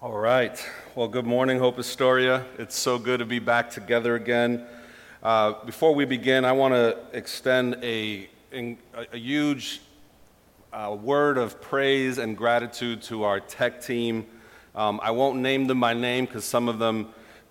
All 0.00 0.16
right. 0.16 0.64
Well, 0.94 1.08
good 1.08 1.26
morning, 1.26 1.58
Hope 1.58 1.76
Astoria. 1.76 2.46
It's 2.56 2.78
so 2.78 3.00
good 3.00 3.18
to 3.18 3.24
be 3.26 3.40
back 3.40 3.68
together 3.68 4.14
again. 4.14 4.64
Uh, 5.24 5.54
before 5.64 5.92
we 5.92 6.04
begin, 6.04 6.44
I 6.44 6.52
want 6.52 6.72
to 6.72 6.96
extend 7.12 7.78
a, 7.82 8.30
a, 8.52 8.78
a 9.12 9.16
huge 9.16 9.80
uh, 10.72 10.96
word 11.02 11.36
of 11.36 11.60
praise 11.60 12.18
and 12.18 12.36
gratitude 12.36 13.02
to 13.02 13.24
our 13.24 13.40
tech 13.40 13.82
team. 13.82 14.24
Um, 14.76 15.00
I 15.02 15.10
won't 15.10 15.40
name 15.40 15.66
them 15.66 15.80
by 15.80 15.94
name 15.94 16.26
because 16.26 16.44
some 16.44 16.68
of 16.68 16.78
them 16.78 17.08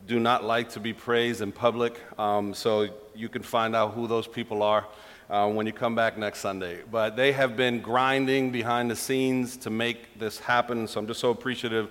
do 0.08 0.18
not 0.18 0.46
like 0.46 0.70
to 0.70 0.80
be 0.80 0.94
praised 0.94 1.42
in 1.42 1.52
public. 1.52 2.00
Um, 2.18 2.54
so 2.54 2.88
you 3.14 3.28
can 3.28 3.44
find 3.44 3.76
out 3.76 3.94
who 3.94 4.08
those 4.08 4.26
people 4.26 4.64
are 4.64 4.88
uh, 5.30 5.50
when 5.50 5.66
you 5.66 5.74
come 5.74 5.96
back 5.96 6.18
next 6.18 6.40
Sunday. 6.40 6.80
But 6.90 7.18
they 7.18 7.34
have 7.34 7.58
been 7.58 7.82
grinding 7.82 8.52
behind 8.52 8.90
the 8.90 8.96
scenes 8.96 9.58
to 9.58 9.70
make 9.70 10.18
this 10.18 10.40
happen. 10.40 10.88
So 10.88 11.02
I'm 11.02 11.08
just 11.08 11.20
so 11.20 11.32
appreciative 11.32 11.90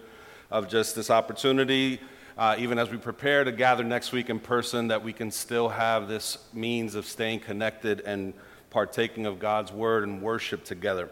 of 0.50 0.68
just 0.68 0.95
this 0.95 1.11
opportunity, 1.11 2.00
uh, 2.39 2.54
even 2.59 2.79
as 2.79 2.91
we 2.91 2.96
prepare 2.99 3.45
to 3.45 3.53
gather 3.53 3.82
next 3.82 4.13
week 4.13 4.31
in 4.31 4.39
person, 4.39 4.89
that 4.89 5.03
we 5.03 5.13
can 5.13 5.31
still 5.31 5.68
have 5.68 6.09
this 6.09 6.39
means 6.53 6.95
of 6.95 7.07
staying 7.07 7.41
connected 7.41 8.00
and 8.00 8.35
partaking 8.71 9.27
of 9.27 9.39
God's 9.39 9.73
word 9.73 10.04
and 10.04 10.21
worship 10.21 10.64
together. 10.64 11.09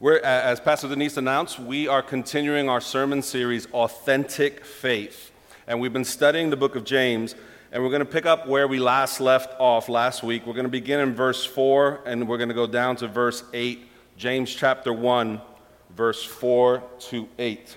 We're, 0.00 0.18
as 0.20 0.60
Pastor 0.60 0.88
Denise 0.88 1.18
announced, 1.18 1.58
we 1.58 1.86
are 1.86 2.02
continuing 2.02 2.68
our 2.68 2.80
sermon 2.80 3.22
series, 3.22 3.66
Authentic 3.72 4.64
Faith. 4.64 5.30
And 5.66 5.78
we've 5.78 5.92
been 5.92 6.04
studying 6.06 6.50
the 6.50 6.56
book 6.56 6.74
of 6.74 6.84
James, 6.84 7.34
and 7.70 7.82
we're 7.82 7.90
going 7.90 8.00
to 8.00 8.06
pick 8.06 8.26
up 8.26 8.48
where 8.48 8.66
we 8.66 8.80
last 8.80 9.20
left 9.20 9.54
off 9.60 9.88
last 9.88 10.22
week. 10.22 10.46
We're 10.46 10.54
going 10.54 10.64
to 10.64 10.70
begin 10.70 11.00
in 11.00 11.14
verse 11.14 11.44
4, 11.44 12.00
and 12.06 12.26
we're 12.26 12.38
going 12.38 12.48
to 12.48 12.54
go 12.54 12.66
down 12.66 12.96
to 12.96 13.08
verse 13.08 13.44
8, 13.52 13.86
James 14.16 14.52
chapter 14.54 14.92
1, 14.92 15.40
verse 15.94 16.24
4 16.24 16.82
to 17.10 17.28
8. 17.38 17.76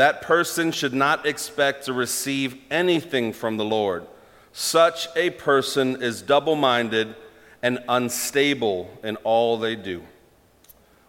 that 0.00 0.22
person 0.22 0.72
should 0.72 0.94
not 0.94 1.26
expect 1.26 1.84
to 1.84 1.92
receive 1.92 2.56
anything 2.70 3.34
from 3.34 3.58
the 3.58 3.64
Lord. 3.66 4.06
Such 4.50 5.08
a 5.14 5.28
person 5.28 6.02
is 6.02 6.22
double 6.22 6.56
minded 6.56 7.14
and 7.62 7.80
unstable 7.86 8.90
in 9.04 9.16
all 9.16 9.58
they 9.58 9.76
do. 9.76 10.02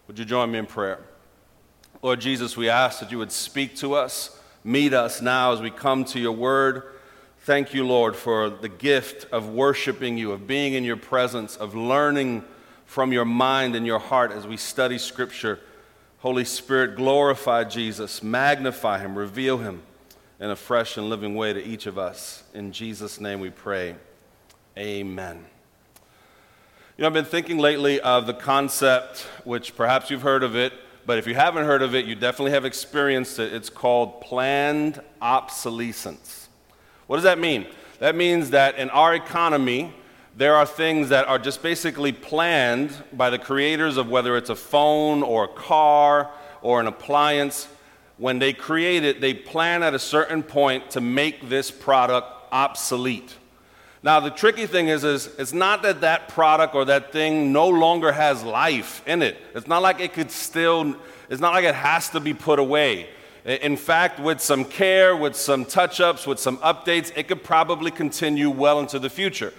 Would 0.06 0.18
you 0.18 0.26
join 0.26 0.50
me 0.50 0.58
in 0.58 0.66
prayer? 0.66 0.98
Lord 2.02 2.20
Jesus, 2.20 2.54
we 2.54 2.68
ask 2.68 3.00
that 3.00 3.10
you 3.10 3.16
would 3.16 3.32
speak 3.32 3.76
to 3.76 3.94
us, 3.94 4.38
meet 4.62 4.92
us 4.92 5.22
now 5.22 5.54
as 5.54 5.62
we 5.62 5.70
come 5.70 6.04
to 6.04 6.20
your 6.20 6.32
word. 6.32 6.82
Thank 7.44 7.72
you, 7.72 7.86
Lord, 7.86 8.14
for 8.14 8.50
the 8.50 8.68
gift 8.68 9.24
of 9.32 9.48
worshiping 9.48 10.18
you, 10.18 10.32
of 10.32 10.46
being 10.46 10.74
in 10.74 10.84
your 10.84 10.98
presence, 10.98 11.56
of 11.56 11.74
learning 11.74 12.44
from 12.84 13.10
your 13.10 13.24
mind 13.24 13.74
and 13.74 13.86
your 13.86 14.00
heart 14.00 14.32
as 14.32 14.46
we 14.46 14.58
study 14.58 14.98
scripture. 14.98 15.60
Holy 16.22 16.44
Spirit, 16.44 16.94
glorify 16.94 17.64
Jesus, 17.64 18.22
magnify 18.22 19.00
him, 19.00 19.18
reveal 19.18 19.58
him 19.58 19.82
in 20.38 20.50
a 20.50 20.54
fresh 20.54 20.96
and 20.96 21.10
living 21.10 21.34
way 21.34 21.52
to 21.52 21.60
each 21.60 21.86
of 21.86 21.98
us. 21.98 22.44
In 22.54 22.70
Jesus' 22.70 23.20
name 23.20 23.40
we 23.40 23.50
pray. 23.50 23.96
Amen. 24.78 25.44
You 26.96 27.02
know, 27.02 27.08
I've 27.08 27.12
been 27.12 27.24
thinking 27.24 27.58
lately 27.58 28.00
of 28.00 28.28
the 28.28 28.34
concept, 28.34 29.22
which 29.42 29.74
perhaps 29.74 30.10
you've 30.10 30.22
heard 30.22 30.44
of 30.44 30.54
it, 30.54 30.72
but 31.04 31.18
if 31.18 31.26
you 31.26 31.34
haven't 31.34 31.64
heard 31.64 31.82
of 31.82 31.92
it, 31.96 32.04
you 32.04 32.14
definitely 32.14 32.52
have 32.52 32.64
experienced 32.64 33.40
it. 33.40 33.52
It's 33.52 33.68
called 33.68 34.20
planned 34.20 35.02
obsolescence. 35.20 36.48
What 37.08 37.16
does 37.16 37.24
that 37.24 37.40
mean? 37.40 37.66
That 37.98 38.14
means 38.14 38.50
that 38.50 38.76
in 38.78 38.90
our 38.90 39.12
economy, 39.12 39.92
there 40.36 40.56
are 40.56 40.64
things 40.64 41.10
that 41.10 41.28
are 41.28 41.38
just 41.38 41.62
basically 41.62 42.12
planned 42.12 42.90
by 43.12 43.28
the 43.28 43.38
creators 43.38 43.98
of 43.98 44.08
whether 44.08 44.36
it's 44.36 44.48
a 44.48 44.56
phone 44.56 45.22
or 45.22 45.44
a 45.44 45.48
car 45.48 46.30
or 46.62 46.80
an 46.80 46.86
appliance. 46.86 47.68
When 48.16 48.38
they 48.38 48.54
create 48.54 49.04
it, 49.04 49.20
they 49.20 49.34
plan 49.34 49.82
at 49.82 49.92
a 49.94 49.98
certain 49.98 50.42
point 50.42 50.90
to 50.92 51.00
make 51.00 51.48
this 51.48 51.70
product 51.70 52.28
obsolete. 52.50 53.36
Now, 54.02 54.20
the 54.20 54.30
tricky 54.30 54.66
thing 54.66 54.88
is, 54.88 55.04
is 55.04 55.28
it's 55.38 55.52
not 55.52 55.82
that 55.82 56.00
that 56.00 56.28
product 56.28 56.74
or 56.74 56.86
that 56.86 57.12
thing 57.12 57.52
no 57.52 57.68
longer 57.68 58.10
has 58.10 58.42
life 58.42 59.06
in 59.06 59.22
it. 59.22 59.36
It's 59.54 59.68
not 59.68 59.82
like 59.82 60.00
it 60.00 60.14
could 60.14 60.30
still, 60.30 60.96
it's 61.28 61.40
not 61.40 61.52
like 61.52 61.64
it 61.64 61.74
has 61.74 62.08
to 62.10 62.20
be 62.20 62.32
put 62.32 62.58
away. 62.58 63.08
In 63.44 63.76
fact, 63.76 64.18
with 64.18 64.40
some 64.40 64.64
care, 64.64 65.14
with 65.16 65.36
some 65.36 65.64
touch 65.64 66.00
ups, 66.00 66.26
with 66.26 66.38
some 66.38 66.56
updates, 66.58 67.12
it 67.16 67.28
could 67.28 67.44
probably 67.44 67.90
continue 67.90 68.50
well 68.50 68.80
into 68.80 68.98
the 68.98 69.10
future 69.10 69.52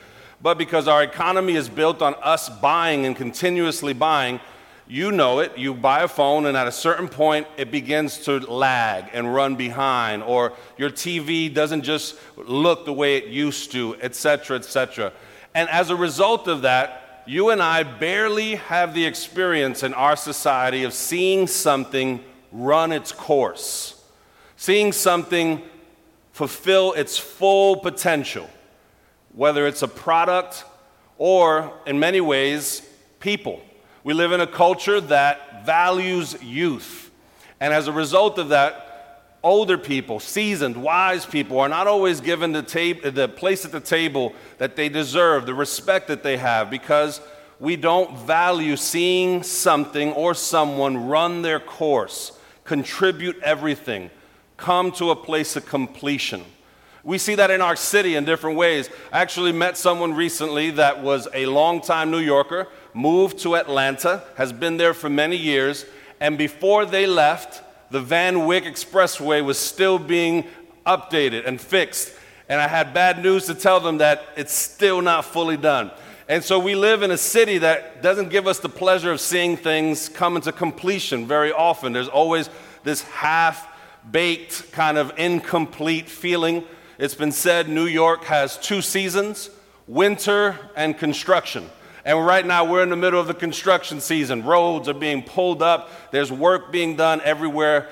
but 0.43 0.57
because 0.57 0.89
our 0.89 1.01
economy 1.01 1.55
is 1.55 1.69
built 1.69 2.01
on 2.01 2.15
us 2.21 2.49
buying 2.49 3.05
and 3.05 3.15
continuously 3.15 3.93
buying, 3.93 4.41
you 4.89 5.09
know 5.13 5.39
it. 5.39 5.57
You 5.57 5.73
buy 5.73 6.03
a 6.03 6.07
phone, 6.09 6.45
and 6.45 6.57
at 6.57 6.67
a 6.67 6.71
certain 6.71 7.07
point, 7.07 7.47
it 7.55 7.71
begins 7.71 8.17
to 8.25 8.39
lag 8.39 9.05
and 9.13 9.33
run 9.33 9.55
behind, 9.55 10.21
or 10.21 10.51
your 10.77 10.89
TV 10.89 11.51
doesn't 11.51 11.83
just 11.83 12.17
look 12.35 12.83
the 12.83 12.91
way 12.91 13.15
it 13.15 13.27
used 13.27 13.71
to, 13.71 13.95
etc., 14.01 14.57
etc. 14.57 15.13
And 15.55 15.69
as 15.69 15.89
a 15.89 15.95
result 15.95 16.49
of 16.49 16.63
that, 16.63 17.23
you 17.25 17.51
and 17.51 17.63
I 17.63 17.83
barely 17.83 18.55
have 18.55 18.93
the 18.93 19.05
experience 19.05 19.81
in 19.81 19.93
our 19.93 20.17
society 20.17 20.83
of 20.83 20.93
seeing 20.93 21.47
something 21.47 22.21
run 22.51 22.91
its 22.91 23.13
course, 23.13 24.03
seeing 24.57 24.91
something 24.91 25.61
fulfill 26.33 26.91
its 26.93 27.17
full 27.17 27.77
potential 27.77 28.49
whether 29.33 29.67
it's 29.67 29.81
a 29.81 29.87
product 29.87 30.65
or, 31.17 31.73
in 31.85 31.99
many 31.99 32.21
ways, 32.21 32.81
people. 33.19 33.61
We 34.03 34.13
live 34.13 34.31
in 34.31 34.41
a 34.41 34.47
culture 34.47 34.99
that 35.01 35.65
values 35.65 36.41
youth. 36.41 37.11
And 37.59 37.73
as 37.73 37.87
a 37.87 37.91
result 37.91 38.37
of 38.37 38.49
that, 38.49 38.83
older 39.43 39.77
people, 39.77 40.19
seasoned, 40.19 40.75
wise 40.77 41.25
people 41.25 41.59
are 41.59 41.69
not 41.69 41.87
always 41.87 42.21
given 42.21 42.51
the, 42.51 42.63
tab- 42.63 43.01
the 43.01 43.27
place 43.27 43.65
at 43.65 43.71
the 43.71 43.79
table 43.79 44.33
that 44.57 44.75
they 44.75 44.89
deserve, 44.89 45.45
the 45.45 45.53
respect 45.53 46.07
that 46.07 46.23
they 46.23 46.37
have, 46.37 46.69
because 46.69 47.21
we 47.59 47.75
don't 47.75 48.17
value 48.19 48.75
seeing 48.75 49.43
something 49.43 50.11
or 50.13 50.33
someone 50.33 51.07
run 51.07 51.41
their 51.41 51.59
course, 51.59 52.37
contribute 52.63 53.39
everything, 53.41 54.09
come 54.57 54.91
to 54.91 55.11
a 55.11 55.15
place 55.15 55.55
of 55.55 55.65
completion. 55.65 56.43
We 57.05 57.17
see 57.17 57.35
that 57.35 57.51
in 57.51 57.61
our 57.61 57.75
city 57.75 58.15
in 58.15 58.23
different 58.23 58.55
ways. 58.55 58.89
I 59.11 59.19
actually 59.19 59.51
met 59.51 59.75
someone 59.75 60.13
recently 60.13 60.71
that 60.71 61.03
was 61.03 61.27
a 61.33 61.45
longtime 61.47 62.11
New 62.11 62.19
Yorker, 62.19 62.67
moved 62.93 63.39
to 63.39 63.57
Atlanta, 63.57 64.23
has 64.37 64.53
been 64.53 64.77
there 64.77 64.93
for 64.93 65.09
many 65.09 65.35
years, 65.35 65.85
and 66.21 66.37
before 66.37 66.85
they 66.85 67.05
left, 67.05 67.61
the 67.91 67.99
Van 67.99 68.45
Wyck 68.45 68.63
Expressway 68.63 69.43
was 69.43 69.59
still 69.59 69.99
being 69.99 70.45
updated 70.85 71.45
and 71.45 71.59
fixed. 71.59 72.13
And 72.47 72.61
I 72.61 72.69
had 72.69 72.93
bad 72.93 73.21
news 73.21 73.47
to 73.47 73.55
tell 73.55 73.81
them 73.81 73.97
that 73.97 74.23
it's 74.37 74.53
still 74.53 75.01
not 75.01 75.25
fully 75.25 75.57
done. 75.57 75.91
And 76.29 76.41
so 76.41 76.57
we 76.57 76.73
live 76.73 77.03
in 77.03 77.11
a 77.11 77.17
city 77.17 77.57
that 77.57 78.01
doesn't 78.01 78.29
give 78.29 78.47
us 78.47 78.59
the 78.59 78.69
pleasure 78.69 79.11
of 79.11 79.19
seeing 79.19 79.57
things 79.57 80.07
come 80.07 80.37
into 80.37 80.53
completion 80.53 81.27
very 81.27 81.51
often. 81.51 81.91
There's 81.91 82.07
always 82.07 82.49
this 82.85 83.01
half 83.03 83.67
baked, 84.09 84.71
kind 84.71 84.97
of 84.97 85.11
incomplete 85.17 86.07
feeling 86.09 86.63
it's 86.97 87.15
been 87.15 87.31
said 87.31 87.69
New 87.69 87.85
York 87.85 88.25
has 88.25 88.57
two 88.57 88.81
seasons 88.81 89.49
winter 89.87 90.57
and 90.75 90.97
construction. 90.97 91.69
And 92.05 92.25
right 92.25 92.45
now, 92.45 92.65
we're 92.65 92.83
in 92.83 92.89
the 92.89 92.97
middle 92.97 93.19
of 93.19 93.27
the 93.27 93.33
construction 93.33 94.01
season. 94.01 94.43
Roads 94.43 94.89
are 94.89 94.93
being 94.93 95.23
pulled 95.23 95.61
up, 95.61 96.11
there's 96.11 96.31
work 96.31 96.71
being 96.71 96.95
done 96.95 97.21
everywhere. 97.23 97.89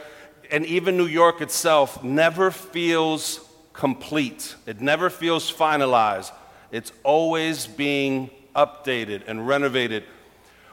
And 0.51 0.65
even 0.65 0.97
New 0.97 1.05
York 1.05 1.39
itself 1.39 2.03
never 2.03 2.51
feels 2.51 3.39
complete, 3.73 4.55
it 4.65 4.81
never 4.81 5.09
feels 5.09 5.51
finalized. 5.51 6.31
It's 6.71 6.91
always 7.03 7.67
being 7.67 8.29
updated 8.55 9.23
and 9.27 9.47
renovated. 9.47 10.03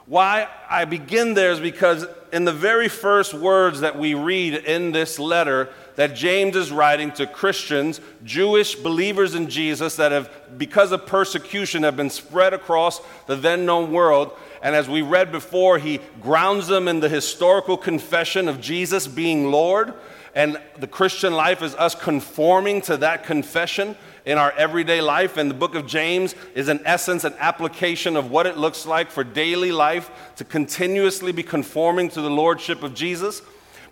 Why 0.09 0.47
I 0.67 0.85
begin 0.85 1.35
there 1.35 1.51
is 1.51 1.59
because 1.59 2.07
in 2.33 2.43
the 2.43 2.51
very 2.51 2.87
first 2.87 3.31
words 3.31 3.81
that 3.81 3.95
we 3.95 4.15
read 4.15 4.55
in 4.55 4.91
this 4.91 5.19
letter 5.19 5.69
that 5.97 6.15
James 6.15 6.55
is 6.55 6.71
writing 6.71 7.11
to 7.11 7.27
Christians, 7.27 8.01
Jewish 8.23 8.73
believers 8.73 9.35
in 9.35 9.51
Jesus 9.51 9.97
that 9.97 10.11
have, 10.11 10.31
because 10.57 10.91
of 10.91 11.05
persecution, 11.05 11.83
have 11.83 11.95
been 11.95 12.09
spread 12.09 12.55
across 12.55 13.01
the 13.27 13.35
then 13.35 13.67
known 13.67 13.91
world. 13.91 14.35
And 14.63 14.75
as 14.75 14.89
we 14.89 15.03
read 15.03 15.31
before, 15.31 15.77
he 15.77 15.99
grounds 16.23 16.65
them 16.65 16.87
in 16.87 17.01
the 17.01 17.09
historical 17.09 17.77
confession 17.77 18.47
of 18.47 18.59
Jesus 18.59 19.05
being 19.05 19.51
Lord. 19.51 19.93
And 20.33 20.59
the 20.79 20.87
Christian 20.87 21.33
life 21.33 21.61
is 21.61 21.75
us 21.75 21.93
conforming 21.93 22.81
to 22.83 22.97
that 22.97 23.25
confession 23.25 23.95
in 24.25 24.37
our 24.37 24.51
everyday 24.53 25.01
life. 25.01 25.37
And 25.37 25.49
the 25.49 25.55
book 25.55 25.75
of 25.75 25.87
James 25.87 26.35
is, 26.55 26.69
in 26.69 26.79
essence, 26.85 27.23
an 27.23 27.33
application 27.39 28.15
of 28.15 28.31
what 28.31 28.45
it 28.45 28.57
looks 28.57 28.85
like 28.85 29.11
for 29.11 29.23
daily 29.23 29.71
life 29.71 30.11
to 30.37 30.43
continuously 30.43 31.31
be 31.31 31.43
conforming 31.43 32.09
to 32.09 32.21
the 32.21 32.29
Lordship 32.29 32.83
of 32.83 32.93
Jesus. 32.93 33.41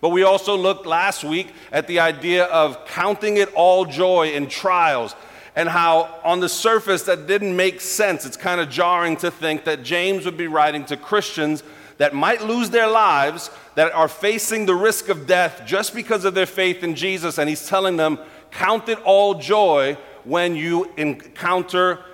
But 0.00 0.10
we 0.10 0.22
also 0.22 0.56
looked 0.56 0.86
last 0.86 1.24
week 1.24 1.52
at 1.72 1.86
the 1.86 2.00
idea 2.00 2.44
of 2.44 2.86
counting 2.86 3.36
it 3.36 3.52
all 3.54 3.84
joy 3.84 4.32
in 4.32 4.48
trials 4.48 5.14
and 5.56 5.68
how, 5.68 6.20
on 6.22 6.38
the 6.38 6.48
surface, 6.48 7.02
that 7.02 7.26
didn't 7.26 7.56
make 7.56 7.80
sense. 7.80 8.24
It's 8.24 8.36
kind 8.36 8.60
of 8.60 8.70
jarring 8.70 9.16
to 9.16 9.30
think 9.30 9.64
that 9.64 9.82
James 9.82 10.24
would 10.24 10.36
be 10.36 10.46
writing 10.46 10.84
to 10.84 10.96
Christians 10.96 11.64
that 11.96 12.14
might 12.14 12.42
lose 12.42 12.70
their 12.70 12.86
lives, 12.86 13.50
that 13.74 13.92
are 13.92 14.06
facing 14.06 14.66
the 14.66 14.74
risk 14.74 15.08
of 15.08 15.26
death 15.26 15.62
just 15.66 15.96
because 15.96 16.24
of 16.24 16.34
their 16.34 16.46
faith 16.46 16.84
in 16.84 16.94
Jesus. 16.94 17.38
And 17.38 17.48
he's 17.48 17.66
telling 17.66 17.96
them, 17.96 18.20
Count 18.52 18.88
it 18.88 19.00
all 19.02 19.34
joy 19.34 19.98
when 20.28 20.54
you 20.54 20.92
encounter 20.98 22.04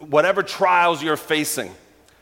whatever 0.00 0.42
trials 0.42 1.00
you're 1.02 1.16
facing. 1.16 1.72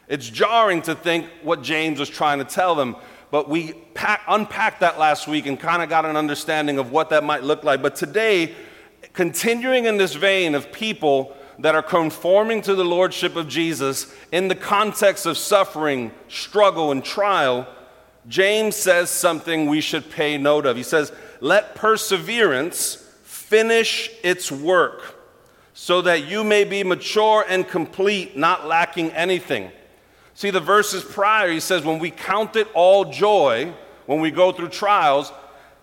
It's 0.06 0.28
jarring 0.28 0.82
to 0.82 0.94
think 0.94 1.26
what 1.42 1.62
James 1.62 1.98
was 1.98 2.10
trying 2.10 2.38
to 2.40 2.44
tell 2.44 2.74
them, 2.74 2.94
but 3.30 3.48
we 3.48 3.72
pack, 3.94 4.22
unpacked 4.28 4.80
that 4.80 4.98
last 4.98 5.26
week 5.26 5.46
and 5.46 5.58
kind 5.58 5.82
of 5.82 5.88
got 5.88 6.04
an 6.04 6.16
understanding 6.16 6.78
of 6.78 6.92
what 6.92 7.08
that 7.10 7.24
might 7.24 7.42
look 7.42 7.64
like. 7.64 7.80
But 7.80 7.96
today, 7.96 8.54
continuing 9.14 9.86
in 9.86 9.96
this 9.96 10.14
vein 10.14 10.54
of 10.54 10.70
people 10.72 11.34
that 11.60 11.74
are 11.74 11.82
conforming 11.82 12.60
to 12.62 12.74
the 12.74 12.84
lordship 12.84 13.36
of 13.36 13.48
Jesus 13.48 14.14
in 14.32 14.48
the 14.48 14.54
context 14.54 15.24
of 15.24 15.38
suffering, 15.38 16.10
struggle, 16.28 16.90
and 16.90 17.02
trial, 17.02 17.66
James 18.28 18.76
says 18.76 19.08
something 19.08 19.66
we 19.66 19.80
should 19.80 20.10
pay 20.10 20.36
note 20.36 20.66
of. 20.66 20.76
He 20.76 20.82
says, 20.82 21.12
Let 21.40 21.74
perseverance 21.76 22.96
finish 23.22 24.10
its 24.22 24.52
work 24.52 25.19
so 25.72 26.02
that 26.02 26.26
you 26.26 26.44
may 26.44 26.64
be 26.64 26.84
mature 26.84 27.44
and 27.48 27.66
complete, 27.66 28.36
not 28.36 28.66
lacking 28.66 29.10
anything. 29.12 29.70
See, 30.34 30.50
the 30.50 30.60
verses 30.60 31.04
prior, 31.04 31.50
he 31.50 31.60
says, 31.60 31.84
when 31.84 31.98
we 31.98 32.10
count 32.10 32.56
it 32.56 32.68
all 32.74 33.04
joy, 33.04 33.72
when 34.06 34.20
we 34.20 34.30
go 34.30 34.52
through 34.52 34.70
trials, 34.70 35.32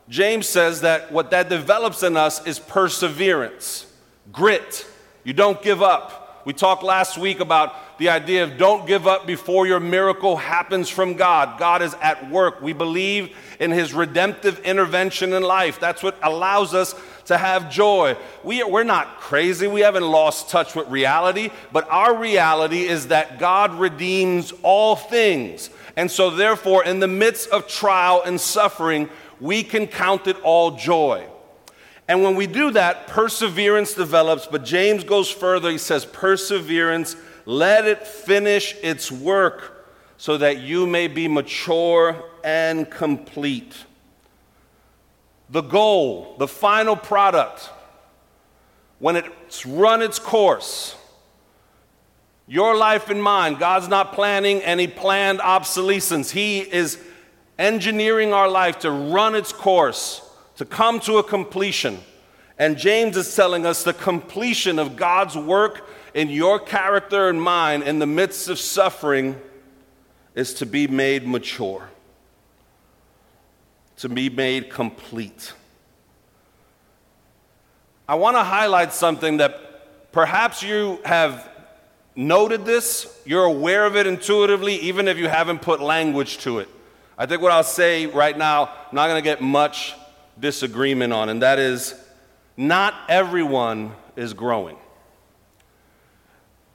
James 0.10 0.48
says 0.48 0.82
that 0.82 1.12
what 1.12 1.32
that 1.32 1.50
develops 1.50 2.04
in 2.04 2.18
us 2.18 2.46
is 2.48 2.60
perseverance, 2.60 3.86
grit. 4.32 4.86
You 5.24 5.34
don't 5.34 5.62
give 5.62 5.82
up. 5.82 6.44
We 6.46 6.54
talked 6.54 6.82
last 6.82 7.18
week 7.18 7.42
about 7.42 7.98
the 7.98 8.10
idea 8.10 8.44
of 8.44 8.58
don't 8.58 8.88
give 8.88 9.06
up 9.06 9.28
before 9.28 9.68
your 9.68 9.82
miracle 9.82 10.38
happens 10.38 10.88
from 10.88 11.16
God. 11.16 11.60
God 11.60 11.82
is 11.82 11.94
at 12.02 12.30
work. 12.30 12.62
We 12.62 12.72
believe 12.72 13.36
in 13.60 13.72
his 13.72 13.94
redemptive 13.94 14.60
intervention 14.60 15.34
in 15.34 15.44
life. 15.44 15.80
That's 15.80 16.02
what 16.02 16.18
allows 16.24 16.74
us 16.74 16.96
to 17.28 17.38
have 17.38 17.70
joy. 17.70 18.18
We, 18.44 18.64
we're 18.64 18.84
not 18.84 19.20
crazy. 19.20 19.68
We 19.68 19.82
haven't 19.82 20.04
lost 20.04 20.50
touch 20.50 20.76
with 20.76 20.88
reality, 20.88 21.52
but 21.72 21.88
our 21.90 22.18
reality 22.18 22.84
is 22.84 23.08
that 23.08 23.38
God 23.38 23.74
redeems 23.76 24.54
all 24.64 24.96
things. 24.96 25.70
And 25.96 26.10
so, 26.10 26.30
therefore, 26.30 26.86
in 26.86 27.00
the 27.00 27.08
midst 27.08 27.50
of 27.50 27.68
trial 27.68 28.22
and 28.26 28.40
suffering, 28.40 29.10
we 29.40 29.64
can 29.64 29.88
count 29.88 30.28
it 30.28 30.38
all 30.42 30.72
joy. 30.72 31.28
And 32.08 32.24
when 32.24 32.36
we 32.36 32.48
do 32.48 32.72
that, 32.72 33.08
perseverance 33.08 33.94
develops. 33.94 34.48
But 34.48 34.64
James 34.64 35.04
goes 35.04 35.30
further. 35.30 35.70
He 35.70 35.78
says, 35.78 36.06
Perseverance, 36.06 37.18
let 37.46 37.86
it 37.86 38.08
finish 38.08 38.76
its 38.82 39.12
work 39.12 39.86
so 40.16 40.38
that 40.38 40.60
you 40.60 40.88
may 40.88 41.08
be 41.08 41.28
mature 41.28 42.24
and 42.44 42.90
complete 42.90 43.76
the 45.50 45.62
goal, 45.62 46.36
the 46.38 46.48
final 46.48 46.96
product, 46.96 47.70
when 49.00 49.16
it's 49.16 49.66
run 49.66 50.02
its 50.02 50.20
course, 50.20 50.96
your 52.48 52.76
life 52.76 53.10
and 53.10 53.22
mine, 53.22 53.56
God's 53.56 53.88
not 53.88 54.14
planning 54.14 54.62
any 54.62 54.88
planned 54.88 55.42
obsolescence. 55.42 56.32
He 56.32 56.60
is 56.60 56.98
engineering 57.60 58.34
our 58.34 58.50
life 58.50 58.80
to 58.80 58.92
run 58.92 59.36
its 59.36 59.52
course, 59.52 60.22
to 60.56 60.66
come 60.66 61.00
to 61.02 61.18
a 61.18 61.24
completion. 61.24 62.00
And 62.58 62.78
James 62.78 63.18
is 63.18 63.36
telling 63.36 63.66
us 63.66 63.84
the 63.84 63.94
completion 63.94 64.80
of 64.80 64.96
God's 64.96 65.36
work 65.36 65.90
in 66.14 66.30
your 66.30 66.60
character 66.60 67.30
and 67.30 67.42
mine 67.42 67.84
in 67.84 68.00
the 68.00 68.08
midst 68.08 68.50
of 68.50 68.60
suffering 68.60 69.40
is 70.34 70.54
to 70.56 70.66
be 70.66 70.88
made 70.88 71.28
mature 71.28 71.90
to 73.98 74.10
be 74.10 74.30
made 74.30 74.70
complete. 74.70 75.54
I 78.08 78.16
want 78.16 78.38
to 78.38 78.44
highlight 78.44 78.94
something 78.94 79.38
that 79.38 80.12
perhaps 80.12 80.64
you 80.64 81.00
have 81.04 81.50
noted 82.16 82.66
this, 82.66 83.22
you're 83.26 83.44
aware 83.44 83.86
of 83.86 83.96
it 83.96 84.08
intuitively, 84.08 84.76
even 84.76 85.08
if 85.08 85.18
you 85.18 85.28
haven't 85.28 85.62
put 85.62 85.82
language 85.82 86.38
to 86.40 86.60
it. 86.60 86.70
I 87.18 87.26
think 87.26 87.42
what 87.42 87.52
I'll 87.52 87.64
say 87.64 88.06
right 88.06 88.38
now, 88.38 88.66
I'm 88.66 88.96
not 88.96 89.08
going 89.08 89.22
to 89.22 89.24
get 89.24 89.42
much 89.42 89.94
disagreement 90.40 91.14
on, 91.14 91.30
and 91.30 91.42
that 91.42 91.60
is 91.60 91.96
not 92.56 92.94
everyone 93.10 93.94
is 94.16 94.34
growing. 94.34 94.78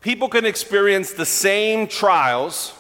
People 0.00 0.28
can 0.28 0.44
experience 0.44 1.12
the 1.12 1.26
same 1.26 1.86
trials, 1.86 2.74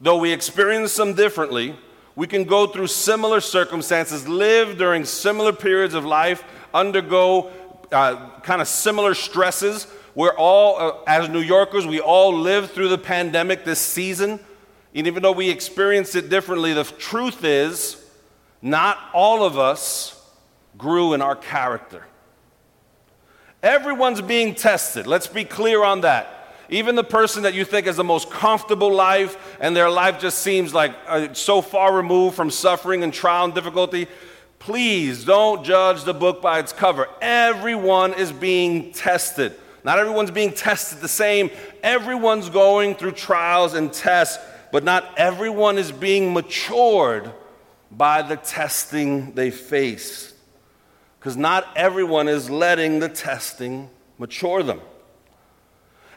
though 0.00 0.18
we 0.18 0.32
experience 0.32 0.96
them 0.96 1.14
differently, 1.14 1.76
we 2.16 2.26
can 2.26 2.44
go 2.44 2.66
through 2.66 2.86
similar 2.86 3.40
circumstances, 3.40 4.28
live 4.28 4.78
during 4.78 5.04
similar 5.04 5.52
periods 5.52 5.94
of 5.94 6.04
life, 6.04 6.44
undergo 6.72 7.50
uh, 7.90 8.38
kind 8.40 8.60
of 8.60 8.68
similar 8.68 9.14
stresses. 9.14 9.86
We're 10.14 10.36
all, 10.36 10.78
uh, 10.78 10.92
as 11.06 11.28
New 11.28 11.40
Yorkers, 11.40 11.86
we 11.86 12.00
all 12.00 12.36
lived 12.36 12.70
through 12.70 12.88
the 12.88 12.98
pandemic 12.98 13.64
this 13.64 13.80
season. 13.80 14.38
And 14.94 15.06
even 15.08 15.22
though 15.22 15.32
we 15.32 15.50
experienced 15.50 16.14
it 16.14 16.28
differently, 16.28 16.72
the 16.72 16.84
truth 16.84 17.44
is, 17.44 18.00
not 18.62 18.98
all 19.12 19.44
of 19.44 19.58
us 19.58 20.20
grew 20.78 21.14
in 21.14 21.22
our 21.22 21.36
character. 21.36 22.06
Everyone's 23.62 24.20
being 24.20 24.54
tested. 24.54 25.06
Let's 25.06 25.26
be 25.26 25.44
clear 25.44 25.82
on 25.82 26.02
that. 26.02 26.33
Even 26.68 26.94
the 26.94 27.04
person 27.04 27.42
that 27.42 27.54
you 27.54 27.64
think 27.64 27.86
is 27.86 27.96
the 27.96 28.04
most 28.04 28.30
comfortable 28.30 28.92
life 28.92 29.56
and 29.60 29.76
their 29.76 29.90
life 29.90 30.18
just 30.18 30.38
seems 30.38 30.72
like 30.72 30.94
uh, 31.06 31.32
so 31.34 31.60
far 31.60 31.94
removed 31.94 32.36
from 32.36 32.50
suffering 32.50 33.02
and 33.02 33.12
trial 33.12 33.44
and 33.44 33.54
difficulty, 33.54 34.06
please 34.58 35.24
don't 35.24 35.64
judge 35.64 36.04
the 36.04 36.14
book 36.14 36.40
by 36.40 36.58
its 36.58 36.72
cover. 36.72 37.08
Everyone 37.20 38.14
is 38.14 38.32
being 38.32 38.92
tested. 38.92 39.54
Not 39.84 39.98
everyone's 39.98 40.30
being 40.30 40.52
tested 40.52 41.00
the 41.00 41.08
same. 41.08 41.50
Everyone's 41.82 42.48
going 42.48 42.94
through 42.94 43.12
trials 43.12 43.74
and 43.74 43.92
tests, 43.92 44.42
but 44.72 44.82
not 44.82 45.18
everyone 45.18 45.76
is 45.76 45.92
being 45.92 46.32
matured 46.32 47.30
by 47.90 48.22
the 48.22 48.36
testing 48.36 49.34
they 49.34 49.50
face. 49.50 50.32
Because 51.18 51.36
not 51.36 51.68
everyone 51.76 52.28
is 52.28 52.48
letting 52.48 52.98
the 52.98 53.08
testing 53.10 53.90
mature 54.18 54.62
them. 54.62 54.80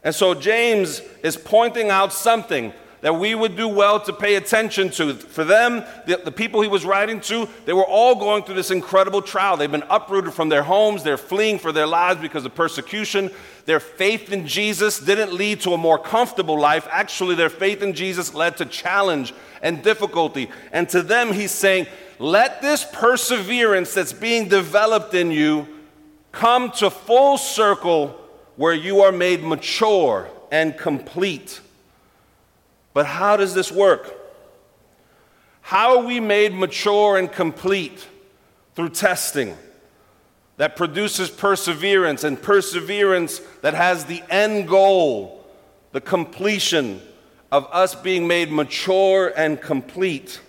And 0.04 0.14
so 0.14 0.34
James 0.34 1.02
is 1.24 1.36
pointing 1.36 1.90
out 1.90 2.14
something 2.14 2.74
that 3.02 3.14
we 3.14 3.36
would 3.36 3.56
do 3.56 3.68
well 3.68 4.00
to 4.00 4.12
pay 4.12 4.36
attention 4.36 4.90
to. 4.90 5.14
For 5.14 5.44
them, 5.44 5.84
the, 6.08 6.18
the, 6.18 6.32
people 6.32 6.62
he 6.62 6.68
was 6.68 6.84
writing 6.84 7.22
to, 7.22 7.48
they 7.66 7.74
were 7.74 7.86
all 7.86 8.16
going 8.16 8.44
through 8.44 8.56
this 8.56 8.72
incredible 8.72 9.22
trial. 9.22 9.56
They've 9.56 9.72
been 9.72 9.84
uprooted 9.90 10.34
from 10.34 10.50
their 10.50 10.64
homes, 10.64 11.04
they're 11.04 11.18
fleeing 11.18 11.60
for 11.60 11.72
their 11.72 11.86
lives 11.86 12.20
because 12.20 12.46
of 12.46 12.56
persecution. 12.56 13.30
Their 13.66 13.80
faith 13.80 14.32
in 14.32 14.48
Jesus 14.48 15.00
didn't 15.00 15.34
lead 15.34 15.62
to 15.62 15.74
a 15.74 15.78
more 15.78 16.00
comfortable 16.00 16.60
life. 16.60 16.88
Actually, 16.90 17.36
their 17.36 17.50
faith 17.50 17.84
in 17.84 17.94
Jesus 17.94 18.34
led 18.34 18.58
to 18.58 18.66
challenge 18.66 19.34
and 19.62 19.84
difficulty. 19.84 20.50
And 20.72 20.90
to 20.90 21.04
them, 21.04 21.34
he's 21.34 21.52
saying, 21.52 21.88
let 22.18 22.62
this 22.62 22.86
perseverance 22.92 23.94
that's 23.94 24.14
being 24.14 24.48
developed 24.48 25.14
in 25.14 25.32
you 25.32 25.68
come 26.32 26.72
to 26.72 26.90
full 26.90 27.38
circle 27.38 28.20
where 28.58 28.74
you 28.74 29.02
are 29.02 29.12
made 29.12 29.44
mature 29.44 30.30
and 30.52 30.78
complete. 30.78 31.62
But 32.94 33.06
how 33.06 33.38
does 33.38 33.54
this 33.54 33.72
work? 33.72 34.14
How 35.62 35.98
are 35.98 36.04
we 36.04 36.20
made 36.20 36.54
mature 36.54 37.18
and 37.18 37.32
complete? 37.32 38.08
Through 38.76 38.90
testing 38.90 39.56
that 40.58 40.76
produces 40.76 41.30
perseverance, 41.30 42.24
and 42.24 42.42
perseverance 42.42 43.40
that 43.62 43.74
has 43.74 44.06
the 44.06 44.24
end 44.30 44.68
goal, 44.68 45.46
the 45.92 46.02
completion 46.02 47.02
of 47.52 47.68
us 47.72 47.96
being 47.96 48.28
made 48.28 48.52
mature 48.52 49.32
and 49.38 49.62
complete. 49.62 50.42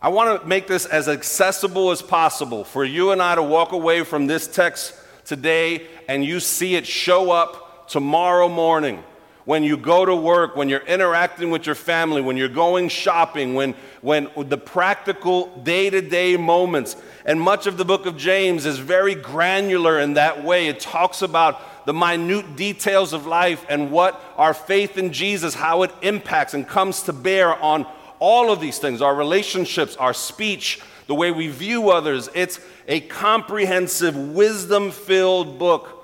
I 0.00 0.08
want 0.08 0.40
to 0.40 0.46
make 0.46 0.66
this 0.66 0.86
as 0.86 1.08
accessible 1.08 1.90
as 1.90 2.02
possible 2.02 2.64
for 2.64 2.84
you 2.84 3.10
and 3.10 3.22
I 3.22 3.34
to 3.34 3.42
walk 3.42 3.72
away 3.72 4.02
from 4.04 4.26
this 4.26 4.46
text 4.46 4.94
today 5.24 5.86
and 6.08 6.24
you 6.24 6.40
see 6.40 6.74
it 6.74 6.86
show 6.86 7.30
up 7.30 7.88
tomorrow 7.88 8.48
morning 8.48 9.02
when 9.44 9.64
you 9.64 9.76
go 9.76 10.04
to 10.04 10.14
work, 10.14 10.54
when 10.54 10.68
you're 10.68 10.86
interacting 10.86 11.50
with 11.50 11.66
your 11.66 11.74
family, 11.74 12.20
when 12.20 12.36
you're 12.36 12.48
going 12.48 12.88
shopping, 12.88 13.54
when, 13.54 13.74
when 14.00 14.28
the 14.36 14.56
practical 14.56 15.56
day 15.62 15.90
to 15.90 16.00
day 16.00 16.36
moments. 16.36 16.96
And 17.24 17.40
much 17.40 17.66
of 17.66 17.76
the 17.76 17.84
book 17.84 18.06
of 18.06 18.16
James 18.16 18.66
is 18.66 18.78
very 18.78 19.14
granular 19.14 19.98
in 19.98 20.14
that 20.14 20.44
way. 20.44 20.68
It 20.68 20.80
talks 20.80 21.22
about 21.22 21.86
the 21.86 21.92
minute 21.92 22.54
details 22.56 23.12
of 23.12 23.26
life 23.26 23.66
and 23.68 23.90
what 23.90 24.20
our 24.36 24.54
faith 24.54 24.96
in 24.96 25.12
Jesus, 25.12 25.54
how 25.54 25.82
it 25.82 25.90
impacts 26.02 26.54
and 26.54 26.66
comes 26.66 27.02
to 27.04 27.12
bear 27.12 27.54
on 27.60 27.86
all 28.20 28.52
of 28.52 28.60
these 28.60 28.78
things 28.78 29.02
our 29.02 29.16
relationships, 29.16 29.96
our 29.96 30.14
speech, 30.14 30.80
the 31.06 31.14
way 31.14 31.30
we 31.30 31.48
view 31.48 31.90
others. 31.90 32.28
It's 32.34 32.60
a 32.88 33.00
comprehensive, 33.00 34.16
wisdom 34.16 34.90
filled 34.90 35.58
book 35.58 36.02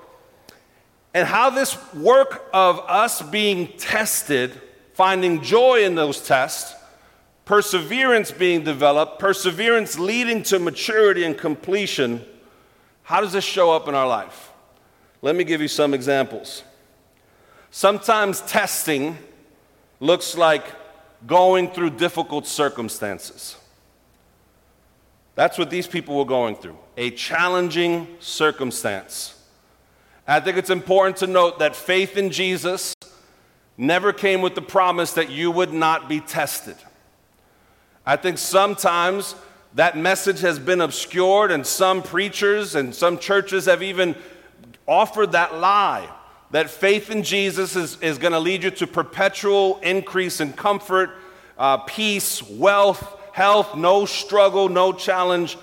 and 1.13 1.27
how 1.27 1.49
this 1.49 1.77
work 1.93 2.47
of 2.53 2.79
us 2.79 3.21
being 3.21 3.69
tested, 3.77 4.59
finding 4.93 5.41
joy 5.41 5.83
in 5.83 5.95
those 5.95 6.21
tests, 6.21 6.75
perseverance 7.45 8.31
being 8.31 8.63
developed, 8.63 9.17
perseverance 9.19 9.97
leading 9.97 10.43
to 10.43 10.59
maturity 10.59 11.23
and 11.23 11.37
completion, 11.37 12.23
how 13.01 13.21
does 13.21 13.31
this 13.31 13.43
show 13.43 13.71
up 13.71 13.87
in 13.87 13.95
our 13.95 14.07
life? 14.07 14.51
Let 15.23 15.35
me 15.35 15.43
give 15.43 15.61
you 15.61 15.67
some 15.67 15.95
examples. 15.95 16.63
Sometimes 17.71 18.41
testing 18.41 19.17
looks 19.99 20.37
like 20.37 20.63
going 21.25 21.71
through 21.71 21.89
difficult 21.91 22.45
circumstances. 22.45 23.57
That's 25.39 25.57
what 25.57 25.69
these 25.69 25.87
people 25.87 26.17
were 26.17 26.25
going 26.25 26.57
through 26.57 26.77
a 26.97 27.11
challenging 27.11 28.09
circumstance. 28.19 29.41
I 30.27 30.41
think 30.41 30.57
it's 30.57 30.69
important 30.69 31.15
to 31.19 31.27
note 31.27 31.59
that 31.59 31.77
faith 31.77 32.17
in 32.17 32.29
Jesus 32.29 32.93
never 33.77 34.11
came 34.11 34.41
with 34.41 34.53
the 34.53 34.61
promise 34.61 35.13
that 35.13 35.29
you 35.29 35.49
would 35.49 35.71
not 35.71 36.09
be 36.09 36.19
tested. 36.19 36.75
I 38.05 38.17
think 38.17 38.37
sometimes 38.37 39.33
that 39.75 39.95
message 39.95 40.41
has 40.41 40.59
been 40.59 40.81
obscured, 40.81 41.51
and 41.51 41.65
some 41.65 42.03
preachers 42.03 42.75
and 42.75 42.93
some 42.93 43.17
churches 43.17 43.63
have 43.63 43.81
even 43.81 44.17
offered 44.85 45.31
that 45.31 45.55
lie 45.55 46.09
that 46.51 46.69
faith 46.69 47.09
in 47.09 47.23
Jesus 47.23 47.77
is, 47.77 47.97
is 48.01 48.17
going 48.17 48.33
to 48.33 48.39
lead 48.39 48.63
you 48.63 48.71
to 48.71 48.85
perpetual 48.85 49.77
increase 49.83 50.41
in 50.41 50.51
comfort, 50.51 51.11
uh, 51.57 51.77
peace, 51.77 52.43
wealth, 52.43 53.15
health, 53.31 53.75
no 53.75 54.05
struggle, 54.05 54.69
no 54.69 54.93
challenge. 54.93 55.57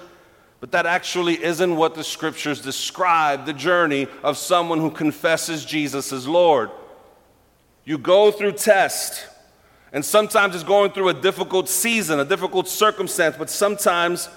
But 0.60 0.72
that 0.72 0.86
actually 0.86 1.42
isn't 1.42 1.76
what 1.76 1.94
the 1.94 2.04
scriptures 2.04 2.60
describe 2.60 3.46
the 3.46 3.52
journey 3.52 4.08
of 4.22 4.38
someone 4.38 4.80
who 4.80 4.90
confesses 4.90 5.64
Jesus 5.64 6.12
as 6.12 6.26
Lord. 6.26 6.70
You 7.84 7.98
go 7.98 8.30
through 8.32 8.52
test, 8.52 9.26
and 9.92 10.04
sometimes 10.04 10.54
it's 10.54 10.64
going 10.64 10.92
through 10.92 11.10
a 11.10 11.14
difficult 11.14 11.68
season, 11.68 12.18
a 12.18 12.24
difficult 12.24 12.68
circumstance, 12.68 13.36
but 13.36 13.50
sometimes 13.50 14.28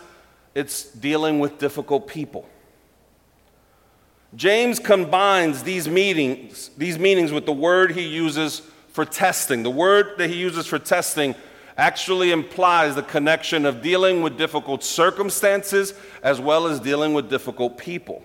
it's 0.53 0.83
dealing 0.83 1.39
with 1.39 1.57
difficult 1.57 2.07
people. 2.07 2.47
James 4.35 4.77
combines 4.77 5.63
these 5.63 5.87
meetings, 5.87 6.69
these 6.77 6.99
meanings 6.99 7.31
with 7.31 7.45
the 7.45 7.53
word 7.53 7.91
he 7.91 8.07
uses 8.07 8.61
for 8.89 9.05
testing. 9.05 9.63
The 9.63 9.71
word 9.71 10.17
that 10.17 10.29
he 10.29 10.35
uses 10.35 10.67
for 10.67 10.77
testing 10.77 11.33
actually 11.79 12.31
implies 12.31 12.93
the 12.93 13.01
connection 13.01 13.65
of 13.65 13.81
dealing 13.81 14.21
with 14.21 14.37
difficult 14.37 14.83
circumstances 14.83 15.93
as 16.21 16.39
well 16.39 16.67
as 16.67 16.79
dealing 16.81 17.13
with 17.13 17.29
difficult 17.29 17.77
people. 17.77 18.21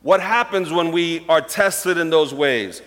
What 0.00 0.22
happens 0.22 0.72
when 0.72 0.92
we 0.92 1.26
are 1.28 1.42
tested 1.42 1.98
in 1.98 2.08
those 2.08 2.32
ways? 2.32 2.80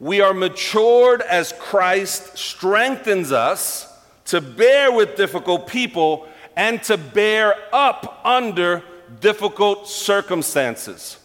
We 0.00 0.22
are 0.22 0.32
matured 0.32 1.20
as 1.20 1.52
Christ 1.58 2.38
strengthens 2.38 3.32
us 3.32 3.86
to 4.26 4.40
bear 4.40 4.90
with 4.90 5.14
difficult 5.16 5.66
people 5.66 6.26
and 6.56 6.82
to 6.84 6.96
bear 6.96 7.54
up 7.70 8.22
under 8.24 8.82
difficult 9.20 9.88
circumstances. 9.88 11.18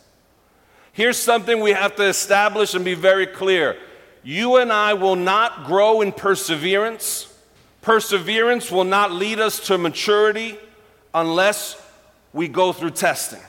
Here's 0.91 1.17
something 1.17 1.61
we 1.61 1.71
have 1.71 1.95
to 1.95 2.03
establish 2.03 2.73
and 2.73 2.83
be 2.83 2.95
very 2.95 3.25
clear 3.25 3.77
you 4.23 4.57
and 4.57 4.71
I 4.71 4.93
will 4.93 5.15
not 5.15 5.65
grow 5.65 6.01
in 6.01 6.11
perseverance. 6.11 7.33
Perseverance 7.81 8.71
will 8.71 8.83
not 8.83 9.11
lead 9.11 9.39
us 9.39 9.67
to 9.67 9.77
maturity 9.77 10.57
unless 11.13 11.81
we 12.33 12.47
go 12.47 12.73
through 12.73 12.91
testing. 12.91 13.39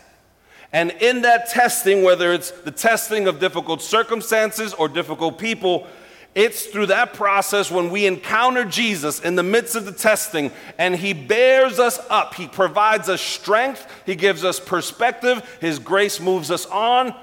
And 0.73 0.93
in 1.01 1.23
that 1.23 1.51
testing, 1.51 2.03
whether 2.03 2.33
it's 2.33 2.53
the 2.53 2.71
testing 2.71 3.27
of 3.27 3.41
difficult 3.41 3.83
circumstances 3.83 4.73
or 4.73 4.89
difficult 4.89 5.37
people, 5.37 5.87
it's 6.35 6.67
through 6.67 6.87
that 6.87 7.13
process 7.13 7.73
when 7.73 7.91
we 7.91 8.07
encounter 8.07 8.65
Jesus 8.65 9.19
in 9.21 9.35
the 9.35 9.43
midst 9.43 9.75
of 9.75 9.85
the 9.85 9.93
testing 9.93 10.53
and 10.79 10.95
He 10.95 11.13
bears 11.13 11.81
us 11.81 11.99
up. 12.09 12.35
He 12.35 12.47
provides 12.47 13.09
us 13.09 13.21
strength, 13.21 13.85
He 14.07 14.15
gives 14.15 14.45
us 14.45 14.61
perspective, 14.61 15.59
His 15.61 15.81
grace 15.81 16.21
moves 16.21 16.53
us 16.53 16.67
on. 16.67 17.15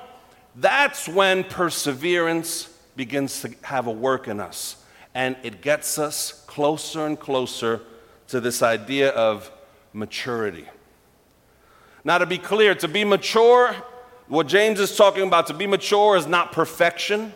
That's 0.58 1.08
when 1.08 1.46
perseverance 1.46 2.68
begins 2.98 3.42
to 3.42 3.54
have 3.62 3.88
a 3.88 3.92
work 3.92 4.28
in 4.28 4.42
us. 4.42 4.84
And 5.14 5.38
it 5.44 5.62
gets 5.62 5.98
us 5.98 6.44
closer 6.48 7.06
and 7.06 7.18
closer 7.18 7.82
to 8.28 8.42
this 8.42 8.62
idea 8.62 9.12
of 9.12 9.50
maturity. 9.94 10.68
Now, 12.04 12.18
to 12.18 12.26
be 12.26 12.38
clear, 12.38 12.76
to 12.76 12.88
be 12.88 13.04
mature, 13.04 13.76
what 14.28 14.48
James 14.48 14.80
is 14.80 14.96
talking 14.96 15.26
about, 15.26 15.48
to 15.48 15.54
be 15.54 15.68
mature 15.68 16.18
is 16.18 16.28
not 16.28 16.52
perfection, 16.52 17.34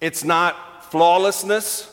it's 0.00 0.24
not 0.24 0.84
flawlessness. 0.90 1.92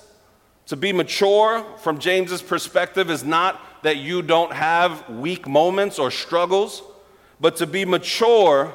To 0.68 0.78
be 0.78 0.94
mature, 0.94 1.66
from 1.80 2.00
James's 2.00 2.42
perspective, 2.42 3.10
is 3.10 3.24
not 3.24 3.60
that 3.84 3.98
you 3.98 4.22
don't 4.22 4.54
have 4.54 5.10
weak 5.10 5.46
moments 5.46 6.00
or 6.00 6.10
struggles, 6.10 6.82
but 7.42 7.58
to 7.58 7.68
be 7.68 7.84
mature 7.84 8.74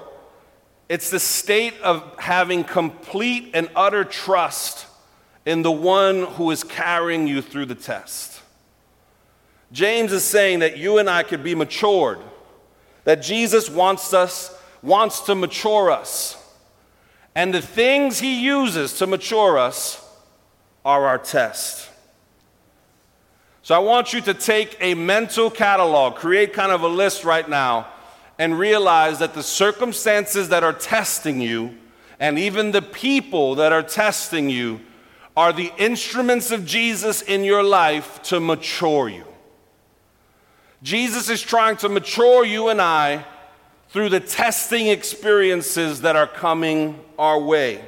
it's 0.89 1.11
the 1.11 1.21
state 1.21 1.75
of 1.83 2.03
having 2.19 2.65
complete 2.65 3.51
and 3.55 3.69
utter 3.77 4.05
trust 4.05 4.87
in 5.45 5.63
the 5.63 5.73
one 5.73 6.25
who 6.25 6.51
is 6.51 6.65
carrying 6.65 7.27
you 7.27 7.43
through 7.43 7.67
the 7.67 7.75
test. 7.75 8.41
James 9.71 10.13
is 10.13 10.25
saying 10.25 10.61
that 10.61 10.79
you 10.79 10.99
and 10.99 11.11
I 11.11 11.23
could 11.23 11.43
be 11.43 11.55
matured, 11.55 12.19
that 13.05 13.17
Jesus 13.17 13.69
wants 13.69 14.15
us, 14.15 14.55
wants 14.83 15.21
to 15.23 15.35
mature 15.35 15.91
us. 15.91 16.37
And 17.35 17.53
the 17.53 17.61
things 17.61 18.19
he 18.19 18.43
uses 18.43 18.95
to 18.99 19.07
mature 19.07 19.59
us 19.59 20.05
are 20.85 21.07
our 21.07 21.19
test. 21.19 21.89
So 23.63 23.75
I 23.75 23.79
want 23.79 24.15
you 24.15 24.23
to 24.23 24.33
take 24.33 24.79
a 24.81 24.95
mental 24.95 25.51
catalog, 25.51 26.15
create 26.15 26.55
kind 26.55 26.73
of 26.73 26.83
a 26.83 26.89
list 26.89 27.25
right 27.25 27.47
now 27.47 27.89
and 28.39 28.59
realize 28.59 29.19
that 29.19 29.35
the 29.35 29.43
circumstances 29.43 30.49
that 30.51 30.63
are 30.63 30.73
testing 30.73 31.41
you 31.41 31.77
and 32.21 32.39
even 32.39 32.71
the 32.71 32.83
people 32.83 33.57
that 33.57 33.73
are 33.73 33.83
testing 33.83 34.49
you 34.49 34.81
are 35.37 35.53
the 35.53 35.73
instruments 35.79 36.51
of 36.51 36.65
Jesus 36.65 37.23
in 37.23 37.45
your 37.45 37.63
life 37.63 38.23
to 38.23 38.41
mature 38.41 39.09
you. 39.09 39.25
Jesus 40.83 41.29
is 41.29 41.43
trying 41.43 41.77
to 41.79 41.89
mature 41.89 42.45
you 42.45 42.69
and 42.69 42.81
I 42.81 43.25
through 43.91 44.11
the 44.11 44.21
testing 44.21 44.89
experiences 44.89 46.03
that 46.03 46.17
are 46.17 46.27
coming 46.27 47.01
our 47.19 47.41
way. 47.41 47.85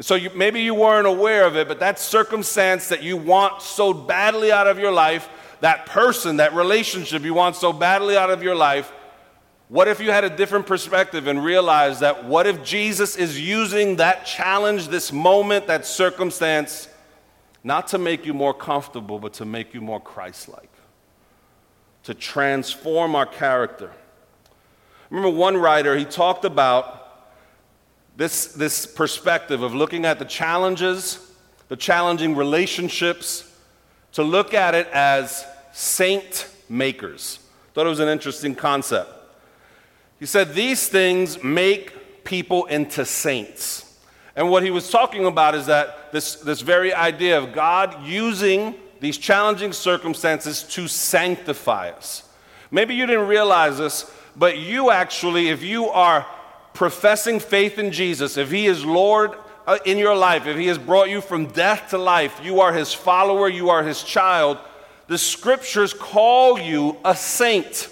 So 0.00 0.16
you, 0.16 0.30
maybe 0.34 0.60
you 0.62 0.74
weren't 0.74 1.06
aware 1.06 1.46
of 1.46 1.56
it, 1.56 1.68
but 1.68 1.78
that 1.80 1.98
circumstance 1.98 2.88
that 2.88 3.02
you 3.02 3.16
want 3.16 3.62
so 3.62 3.92
badly 3.92 4.50
out 4.50 4.66
of 4.66 4.78
your 4.78 4.90
life 4.90 5.28
that 5.64 5.86
person, 5.86 6.36
that 6.36 6.52
relationship 6.52 7.22
you 7.22 7.32
want 7.32 7.56
so 7.56 7.72
badly 7.72 8.18
out 8.18 8.28
of 8.28 8.42
your 8.42 8.54
life, 8.54 8.92
what 9.68 9.88
if 9.88 9.98
you 9.98 10.10
had 10.10 10.22
a 10.22 10.28
different 10.28 10.66
perspective 10.66 11.26
and 11.26 11.42
realized 11.42 12.00
that 12.00 12.26
what 12.26 12.46
if 12.46 12.62
Jesus 12.62 13.16
is 13.16 13.40
using 13.40 13.96
that 13.96 14.26
challenge, 14.26 14.88
this 14.88 15.10
moment, 15.10 15.66
that 15.68 15.86
circumstance, 15.86 16.86
not 17.62 17.88
to 17.88 17.96
make 17.96 18.26
you 18.26 18.34
more 18.34 18.52
comfortable, 18.52 19.18
but 19.18 19.32
to 19.32 19.46
make 19.46 19.72
you 19.72 19.80
more 19.80 20.00
Christ 20.00 20.50
like, 20.50 20.70
to 22.02 22.12
transform 22.12 23.14
our 23.14 23.24
character? 23.24 23.90
remember 25.08 25.34
one 25.34 25.56
writer, 25.56 25.96
he 25.96 26.04
talked 26.04 26.44
about 26.44 27.30
this, 28.18 28.48
this 28.48 28.84
perspective 28.84 29.62
of 29.62 29.74
looking 29.74 30.04
at 30.04 30.18
the 30.18 30.26
challenges, 30.26 31.32
the 31.68 31.76
challenging 31.76 32.36
relationships, 32.36 33.50
to 34.12 34.22
look 34.22 34.52
at 34.52 34.74
it 34.74 34.88
as 34.88 35.46
saint 35.74 36.48
makers. 36.68 37.40
Thought 37.74 37.86
it 37.86 37.90
was 37.90 38.00
an 38.00 38.08
interesting 38.08 38.54
concept. 38.54 39.10
He 40.20 40.26
said, 40.26 40.54
These 40.54 40.88
things 40.88 41.42
make 41.42 42.24
people 42.24 42.64
into 42.66 43.04
saints. 43.04 43.98
And 44.36 44.50
what 44.50 44.62
he 44.62 44.70
was 44.70 44.88
talking 44.88 45.26
about 45.26 45.54
is 45.54 45.66
that 45.66 46.12
this, 46.12 46.36
this 46.36 46.60
very 46.60 46.94
idea 46.94 47.38
of 47.38 47.52
God 47.52 48.04
using 48.04 48.76
these 49.00 49.18
challenging 49.18 49.72
circumstances 49.72 50.62
to 50.62 50.88
sanctify 50.88 51.90
us. 51.90 52.28
Maybe 52.70 52.94
you 52.94 53.06
didn't 53.06 53.28
realize 53.28 53.78
this, 53.78 54.10
but 54.36 54.58
you 54.58 54.90
actually, 54.90 55.48
if 55.48 55.62
you 55.62 55.88
are 55.88 56.26
professing 56.72 57.38
faith 57.38 57.78
in 57.78 57.92
Jesus, 57.92 58.36
if 58.36 58.50
he 58.50 58.66
is 58.66 58.84
Lord 58.84 59.32
uh, 59.66 59.78
in 59.84 59.98
your 59.98 60.16
life, 60.16 60.46
if 60.46 60.56
he 60.56 60.66
has 60.68 60.78
brought 60.78 61.10
you 61.10 61.20
from 61.20 61.46
death 61.46 61.90
to 61.90 61.98
life, 61.98 62.40
you 62.42 62.60
are 62.60 62.72
his 62.72 62.92
follower, 62.92 63.48
you 63.48 63.70
are 63.70 63.82
his 63.82 64.02
child, 64.02 64.58
the 65.06 65.18
scriptures 65.18 65.92
call 65.92 66.58
you 66.58 66.96
a 67.04 67.14
saint. 67.14 67.88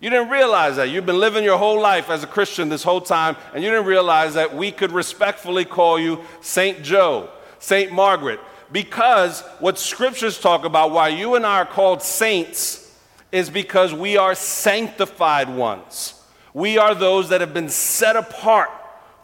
You 0.00 0.10
didn't 0.10 0.30
realize 0.30 0.76
that. 0.76 0.90
You've 0.90 1.06
been 1.06 1.18
living 1.18 1.44
your 1.44 1.58
whole 1.58 1.80
life 1.80 2.08
as 2.08 2.22
a 2.22 2.26
Christian 2.28 2.68
this 2.68 2.84
whole 2.84 3.00
time, 3.00 3.36
and 3.52 3.64
you 3.64 3.70
didn't 3.70 3.86
realize 3.86 4.34
that 4.34 4.54
we 4.54 4.70
could 4.70 4.92
respectfully 4.92 5.64
call 5.64 5.98
you 5.98 6.22
Saint 6.40 6.82
Joe, 6.82 7.30
Saint 7.58 7.92
Margaret, 7.92 8.40
because 8.70 9.40
what 9.58 9.78
scriptures 9.78 10.38
talk 10.38 10.64
about, 10.64 10.92
why 10.92 11.08
you 11.08 11.34
and 11.34 11.44
I 11.44 11.58
are 11.58 11.66
called 11.66 12.02
saints, 12.02 12.96
is 13.32 13.50
because 13.50 13.92
we 13.92 14.16
are 14.16 14.34
sanctified 14.34 15.48
ones. 15.50 16.14
We 16.54 16.78
are 16.78 16.94
those 16.94 17.28
that 17.30 17.40
have 17.40 17.52
been 17.52 17.68
set 17.68 18.16
apart 18.16 18.70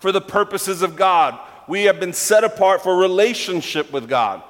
for 0.01 0.13
the 0.13 0.21
purposes 0.21 0.83
of 0.83 0.97
God. 0.97 1.39
We 1.69 1.85
have 1.85 2.01
been 2.01 2.13
set 2.13 2.45
apart 2.45 2.83
for 2.83 2.97
relationship 2.97 3.93
with 3.93 4.09
God. 4.09 4.43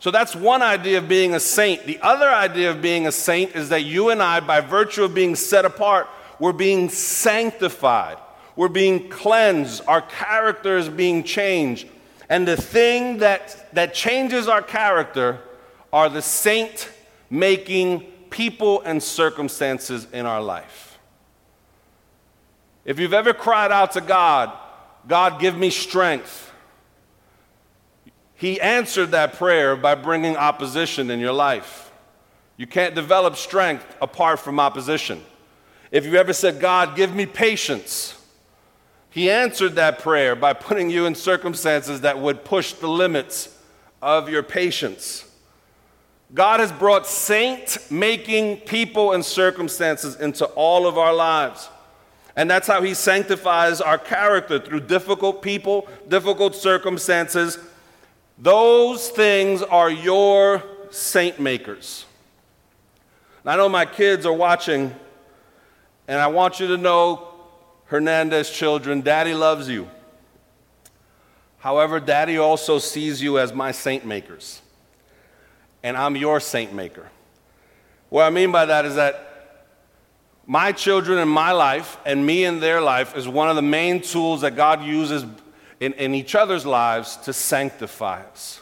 So 0.00 0.10
that's 0.10 0.34
one 0.34 0.62
idea 0.62 0.98
of 0.98 1.08
being 1.08 1.34
a 1.34 1.40
saint. 1.40 1.84
The 1.86 2.00
other 2.00 2.28
idea 2.28 2.70
of 2.70 2.80
being 2.80 3.06
a 3.06 3.12
saint 3.12 3.54
is 3.54 3.68
that 3.68 3.82
you 3.82 4.08
and 4.08 4.22
I, 4.22 4.40
by 4.40 4.60
virtue 4.60 5.04
of 5.04 5.14
being 5.14 5.36
set 5.36 5.66
apart, 5.66 6.08
we're 6.38 6.54
being 6.54 6.88
sanctified. 6.88 8.16
We're 8.56 8.68
being 8.68 9.10
cleansed. 9.10 9.82
Our 9.86 10.00
character 10.00 10.78
is 10.78 10.88
being 10.88 11.22
changed. 11.22 11.86
And 12.30 12.48
the 12.48 12.56
thing 12.56 13.18
that, 13.18 13.72
that 13.74 13.92
changes 13.92 14.48
our 14.48 14.62
character 14.62 15.40
are 15.92 16.08
the 16.08 16.22
saint 16.22 16.88
making 17.28 18.00
people 18.30 18.80
and 18.82 19.02
circumstances 19.02 20.06
in 20.12 20.24
our 20.24 20.42
life. 20.42 20.98
If 22.86 22.98
you've 22.98 23.12
ever 23.12 23.34
cried 23.34 23.70
out 23.70 23.92
to 23.92 24.00
God, 24.00 24.56
God, 25.06 25.40
give 25.40 25.56
me 25.56 25.68
strength. 25.68 26.49
He 28.40 28.58
answered 28.58 29.10
that 29.10 29.34
prayer 29.34 29.76
by 29.76 29.94
bringing 29.94 30.34
opposition 30.34 31.10
in 31.10 31.20
your 31.20 31.34
life. 31.34 31.90
You 32.56 32.66
can't 32.66 32.94
develop 32.94 33.36
strength 33.36 33.84
apart 34.00 34.40
from 34.40 34.58
opposition. 34.58 35.22
If 35.92 36.06
you 36.06 36.14
ever 36.14 36.32
said, 36.32 36.58
God, 36.58 36.96
give 36.96 37.14
me 37.14 37.26
patience, 37.26 38.18
He 39.10 39.30
answered 39.30 39.74
that 39.74 39.98
prayer 39.98 40.34
by 40.34 40.54
putting 40.54 40.88
you 40.88 41.04
in 41.04 41.14
circumstances 41.14 42.00
that 42.00 42.18
would 42.18 42.42
push 42.42 42.72
the 42.72 42.88
limits 42.88 43.54
of 44.00 44.30
your 44.30 44.42
patience. 44.42 45.30
God 46.32 46.60
has 46.60 46.72
brought 46.72 47.06
saint 47.06 47.76
making 47.90 48.60
people 48.60 49.12
and 49.12 49.22
circumstances 49.22 50.16
into 50.16 50.46
all 50.46 50.86
of 50.86 50.96
our 50.96 51.12
lives. 51.12 51.68
And 52.36 52.50
that's 52.50 52.68
how 52.68 52.80
He 52.80 52.94
sanctifies 52.94 53.82
our 53.82 53.98
character 53.98 54.58
through 54.58 54.80
difficult 54.80 55.42
people, 55.42 55.86
difficult 56.08 56.54
circumstances, 56.54 57.58
those 58.40 59.10
things 59.10 59.62
are 59.62 59.90
your 59.90 60.62
saint 60.90 61.38
makers. 61.38 62.06
I 63.44 63.56
know 63.56 63.68
my 63.68 63.84
kids 63.84 64.26
are 64.26 64.32
watching, 64.32 64.94
and 66.08 66.20
I 66.20 66.26
want 66.28 66.58
you 66.60 66.66
to 66.68 66.76
know, 66.76 67.28
Hernandez 67.86 68.50
children, 68.50 69.00
Daddy 69.00 69.34
loves 69.34 69.68
you. 69.68 69.88
However, 71.58 72.00
Daddy 72.00 72.38
also 72.38 72.78
sees 72.78 73.22
you 73.22 73.38
as 73.38 73.52
my 73.52 73.72
saint 73.72 74.06
makers, 74.06 74.62
and 75.82 75.96
I'm 75.96 76.16
your 76.16 76.40
saint 76.40 76.72
maker. 76.72 77.10
What 78.08 78.24
I 78.24 78.30
mean 78.30 78.52
by 78.52 78.64
that 78.66 78.84
is 78.86 78.94
that 78.94 79.66
my 80.46 80.72
children 80.72 81.18
in 81.18 81.28
my 81.28 81.52
life 81.52 81.98
and 82.06 82.24
me 82.24 82.44
in 82.44 82.60
their 82.60 82.80
life 82.80 83.16
is 83.16 83.28
one 83.28 83.50
of 83.50 83.56
the 83.56 83.62
main 83.62 84.00
tools 84.00 84.40
that 84.40 84.56
God 84.56 84.82
uses 84.82 85.24
in, 85.80 85.94
in 85.94 86.14
each 86.14 86.34
other's 86.34 86.66
lives 86.66 87.16
to 87.16 87.32
sanctify 87.32 88.22
us. 88.22 88.60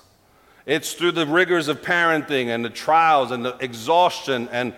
It's 0.65 0.93
through 0.93 1.13
the 1.13 1.27
rigors 1.27 1.69
of 1.69 1.83
parenting 1.83 2.49
and 2.49 2.65
the 2.65 2.71
trials 2.71 3.31
and 3.31 3.45
the 3.45 3.57
exhaustion 3.59 4.49
and, 4.53 4.73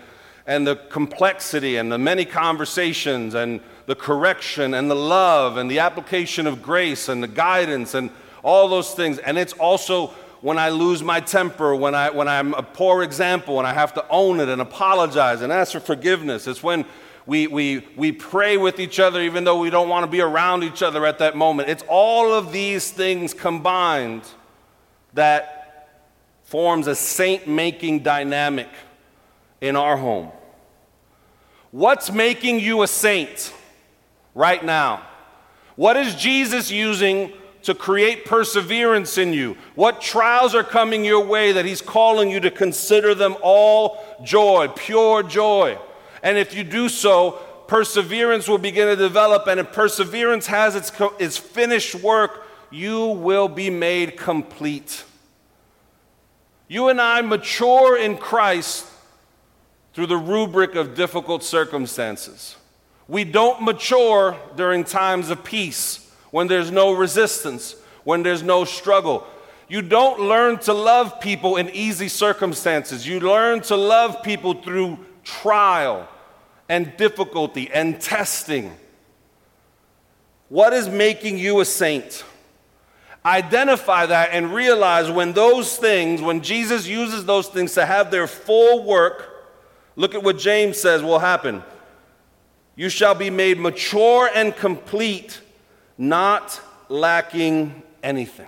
and 0.47 0.65
the 0.65 0.75
complexity 0.75 1.77
and 1.77 1.91
the 1.91 1.97
many 1.97 2.25
conversations 2.25 3.35
and 3.35 3.61
the 3.85 3.95
correction 3.95 4.73
and 4.73 4.89
the 4.89 4.95
love 4.95 5.57
and 5.57 5.69
the 5.69 5.79
application 5.79 6.47
of 6.47 6.63
grace 6.63 7.09
and 7.09 7.21
the 7.21 7.27
guidance 7.27 7.93
and 7.93 8.09
all 8.41 8.69
those 8.69 8.93
things. 8.93 9.19
And 9.19 9.37
it's 9.37 9.53
also 9.53 10.07
when 10.39 10.57
I 10.57 10.69
lose 10.69 11.03
my 11.03 11.19
temper, 11.19 11.75
when, 11.75 11.93
I, 11.93 12.09
when 12.09 12.27
I'm 12.27 12.53
a 12.53 12.63
poor 12.63 13.03
example 13.03 13.59
and 13.59 13.67
I 13.67 13.73
have 13.73 13.93
to 13.95 14.05
own 14.09 14.39
it 14.39 14.49
and 14.49 14.61
apologize 14.61 15.41
and 15.41 15.51
ask 15.53 15.73
for 15.73 15.79
forgiveness. 15.79 16.47
It's 16.47 16.63
when 16.63 16.85
we, 17.25 17.47
we, 17.47 17.87
we 17.95 18.11
pray 18.11 18.57
with 18.57 18.79
each 18.79 18.99
other 18.99 19.21
even 19.21 19.43
though 19.43 19.59
we 19.59 19.69
don't 19.69 19.89
want 19.89 20.03
to 20.03 20.11
be 20.11 20.21
around 20.21 20.63
each 20.63 20.81
other 20.81 21.05
at 21.05 21.19
that 21.19 21.35
moment. 21.35 21.69
It's 21.69 21.83
all 21.87 22.33
of 22.33 22.51
these 22.51 22.89
things 22.91 23.33
combined 23.33 24.23
that 25.13 26.07
forms 26.43 26.87
a 26.87 26.95
saint 26.95 27.47
making 27.47 27.99
dynamic 27.99 28.69
in 29.61 29.75
our 29.75 29.97
home. 29.97 30.31
What's 31.71 32.11
making 32.11 32.59
you 32.59 32.81
a 32.81 32.87
saint 32.87 33.53
right 34.35 34.63
now? 34.63 35.05
What 35.75 35.95
is 35.95 36.15
Jesus 36.15 36.69
using 36.69 37.31
to 37.63 37.73
create 37.75 38.25
perseverance 38.25 39.17
in 39.17 39.31
you? 39.31 39.55
What 39.75 40.01
trials 40.01 40.53
are 40.55 40.63
coming 40.63 41.05
your 41.05 41.25
way 41.25 41.53
that 41.53 41.63
He's 41.63 41.81
calling 41.81 42.29
you 42.29 42.39
to 42.41 42.51
consider 42.51 43.15
them 43.15 43.37
all 43.41 44.03
joy, 44.23 44.67
pure 44.75 45.23
joy? 45.23 45.77
And 46.23 46.37
if 46.37 46.53
you 46.53 46.63
do 46.63 46.89
so, 46.89 47.39
perseverance 47.67 48.47
will 48.47 48.57
begin 48.57 48.87
to 48.87 48.95
develop. 48.95 49.47
And 49.47 49.59
if 49.59 49.71
perseverance 49.71 50.47
has 50.47 50.75
its, 50.75 50.91
its 51.19 51.37
finished 51.37 51.95
work, 51.95 52.45
you 52.69 53.07
will 53.07 53.47
be 53.47 53.69
made 53.69 54.17
complete. 54.17 55.03
You 56.67 56.87
and 56.89 57.01
I 57.01 57.21
mature 57.21 57.97
in 57.97 58.17
Christ 58.17 58.85
through 59.93 60.07
the 60.07 60.17
rubric 60.17 60.75
of 60.75 60.95
difficult 60.95 61.43
circumstances. 61.43 62.55
We 63.07 63.25
don't 63.25 63.61
mature 63.63 64.37
during 64.55 64.85
times 64.85 65.29
of 65.29 65.43
peace, 65.43 66.09
when 66.31 66.47
there's 66.47 66.71
no 66.71 66.93
resistance, 66.93 67.75
when 68.05 68.23
there's 68.23 68.41
no 68.41 68.63
struggle. 68.63 69.27
You 69.67 69.81
don't 69.81 70.21
learn 70.21 70.59
to 70.59 70.73
love 70.73 71.19
people 71.19 71.57
in 71.57 71.69
easy 71.71 72.07
circumstances. 72.07 73.05
You 73.05 73.19
learn 73.19 73.61
to 73.63 73.75
love 73.75 74.23
people 74.23 74.53
through 74.53 74.97
trial 75.23 76.07
and 76.69 76.95
difficulty 76.97 77.69
and 77.71 77.99
testing. 77.99 78.75
What 80.49 80.73
is 80.73 80.89
making 80.89 81.37
you 81.37 81.59
a 81.59 81.65
saint? 81.65 82.23
Identify 83.25 84.07
that 84.07 84.29
and 84.31 84.53
realize 84.53 85.09
when 85.11 85.33
those 85.33 85.77
things, 85.77 86.21
when 86.21 86.41
Jesus 86.41 86.87
uses 86.87 87.25
those 87.25 87.47
things 87.47 87.73
to 87.75 87.85
have 87.85 88.09
their 88.09 88.25
full 88.25 88.83
work, 88.83 89.29
look 89.95 90.15
at 90.15 90.23
what 90.23 90.37
James 90.39 90.77
says 90.77 91.03
will 91.03 91.19
happen. 91.19 91.63
You 92.75 92.89
shall 92.89 93.13
be 93.13 93.29
made 93.29 93.59
mature 93.59 94.29
and 94.33 94.55
complete, 94.55 95.39
not 95.97 96.59
lacking 96.89 97.83
anything. 98.01 98.47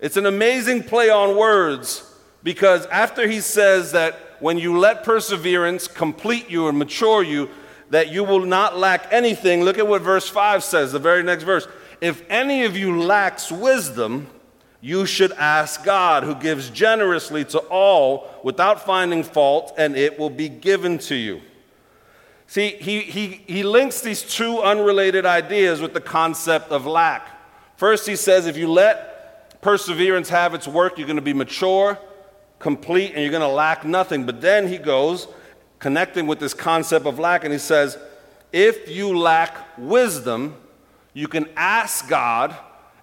It's 0.00 0.16
an 0.16 0.26
amazing 0.26 0.82
play 0.82 1.10
on 1.10 1.36
words 1.36 2.10
because 2.42 2.86
after 2.86 3.26
he 3.28 3.40
says 3.40 3.92
that 3.92 4.33
when 4.44 4.58
you 4.58 4.78
let 4.78 5.04
perseverance 5.04 5.88
complete 5.88 6.50
you 6.50 6.68
and 6.68 6.78
mature 6.78 7.22
you, 7.22 7.48
that 7.88 8.12
you 8.12 8.22
will 8.22 8.44
not 8.44 8.76
lack 8.76 9.10
anything. 9.10 9.62
Look 9.62 9.78
at 9.78 9.88
what 9.88 10.02
verse 10.02 10.28
5 10.28 10.62
says, 10.62 10.92
the 10.92 10.98
very 10.98 11.22
next 11.22 11.44
verse. 11.44 11.66
If 12.02 12.22
any 12.28 12.64
of 12.64 12.76
you 12.76 13.00
lacks 13.00 13.50
wisdom, 13.50 14.26
you 14.82 15.06
should 15.06 15.32
ask 15.32 15.82
God, 15.82 16.24
who 16.24 16.34
gives 16.34 16.68
generously 16.68 17.46
to 17.46 17.58
all 17.58 18.28
without 18.44 18.84
finding 18.84 19.22
fault, 19.22 19.72
and 19.78 19.96
it 19.96 20.18
will 20.18 20.28
be 20.28 20.50
given 20.50 20.98
to 20.98 21.14
you. 21.14 21.40
See, 22.46 22.72
he, 22.72 23.00
he, 23.00 23.26
he 23.46 23.62
links 23.62 24.02
these 24.02 24.20
two 24.20 24.60
unrelated 24.60 25.24
ideas 25.24 25.80
with 25.80 25.94
the 25.94 26.02
concept 26.02 26.68
of 26.68 26.84
lack. 26.84 27.30
First, 27.78 28.06
he 28.06 28.14
says, 28.14 28.46
if 28.46 28.58
you 28.58 28.70
let 28.70 29.62
perseverance 29.62 30.28
have 30.28 30.52
its 30.52 30.68
work, 30.68 30.98
you're 30.98 31.06
going 31.06 31.16
to 31.16 31.22
be 31.22 31.32
mature 31.32 31.98
complete 32.58 33.12
and 33.12 33.22
you're 33.22 33.30
going 33.30 33.40
to 33.40 33.48
lack 33.48 33.84
nothing. 33.84 34.26
But 34.26 34.40
then 34.40 34.68
he 34.68 34.78
goes, 34.78 35.28
connecting 35.78 36.26
with 36.26 36.38
this 36.38 36.54
concept 36.54 37.06
of 37.06 37.18
lack, 37.18 37.44
and 37.44 37.52
he 37.52 37.58
says, 37.58 37.98
if 38.52 38.88
you 38.88 39.18
lack 39.18 39.56
wisdom, 39.76 40.56
you 41.12 41.28
can 41.28 41.48
ask 41.56 42.08
God 42.08 42.56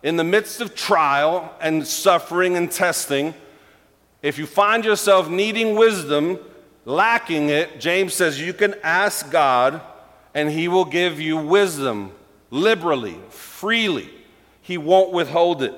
in 0.04 0.18
the 0.18 0.24
midst 0.24 0.62
of 0.62 0.76
trial 0.76 1.54
and 1.62 1.86
suffering 1.86 2.58
and 2.58 2.72
testing. 2.72 3.34
If 4.22 4.38
you 4.38 4.46
find 4.46 4.84
yourself 4.84 5.30
needing 5.30 5.76
wisdom, 5.76 6.40
lacking 6.86 7.50
it, 7.50 7.80
James 7.80 8.14
says 8.14 8.40
you 8.40 8.54
can 8.54 8.76
ask 8.84 9.30
God 9.30 9.82
and 10.34 10.50
he 10.50 10.68
will 10.68 10.86
give 10.86 11.20
you 11.20 11.38
wisdom 11.38 12.12
liberally, 12.50 13.18
freely. 13.30 14.10
He 14.62 14.78
won't 14.78 15.12
withhold 15.12 15.64
it. 15.64 15.74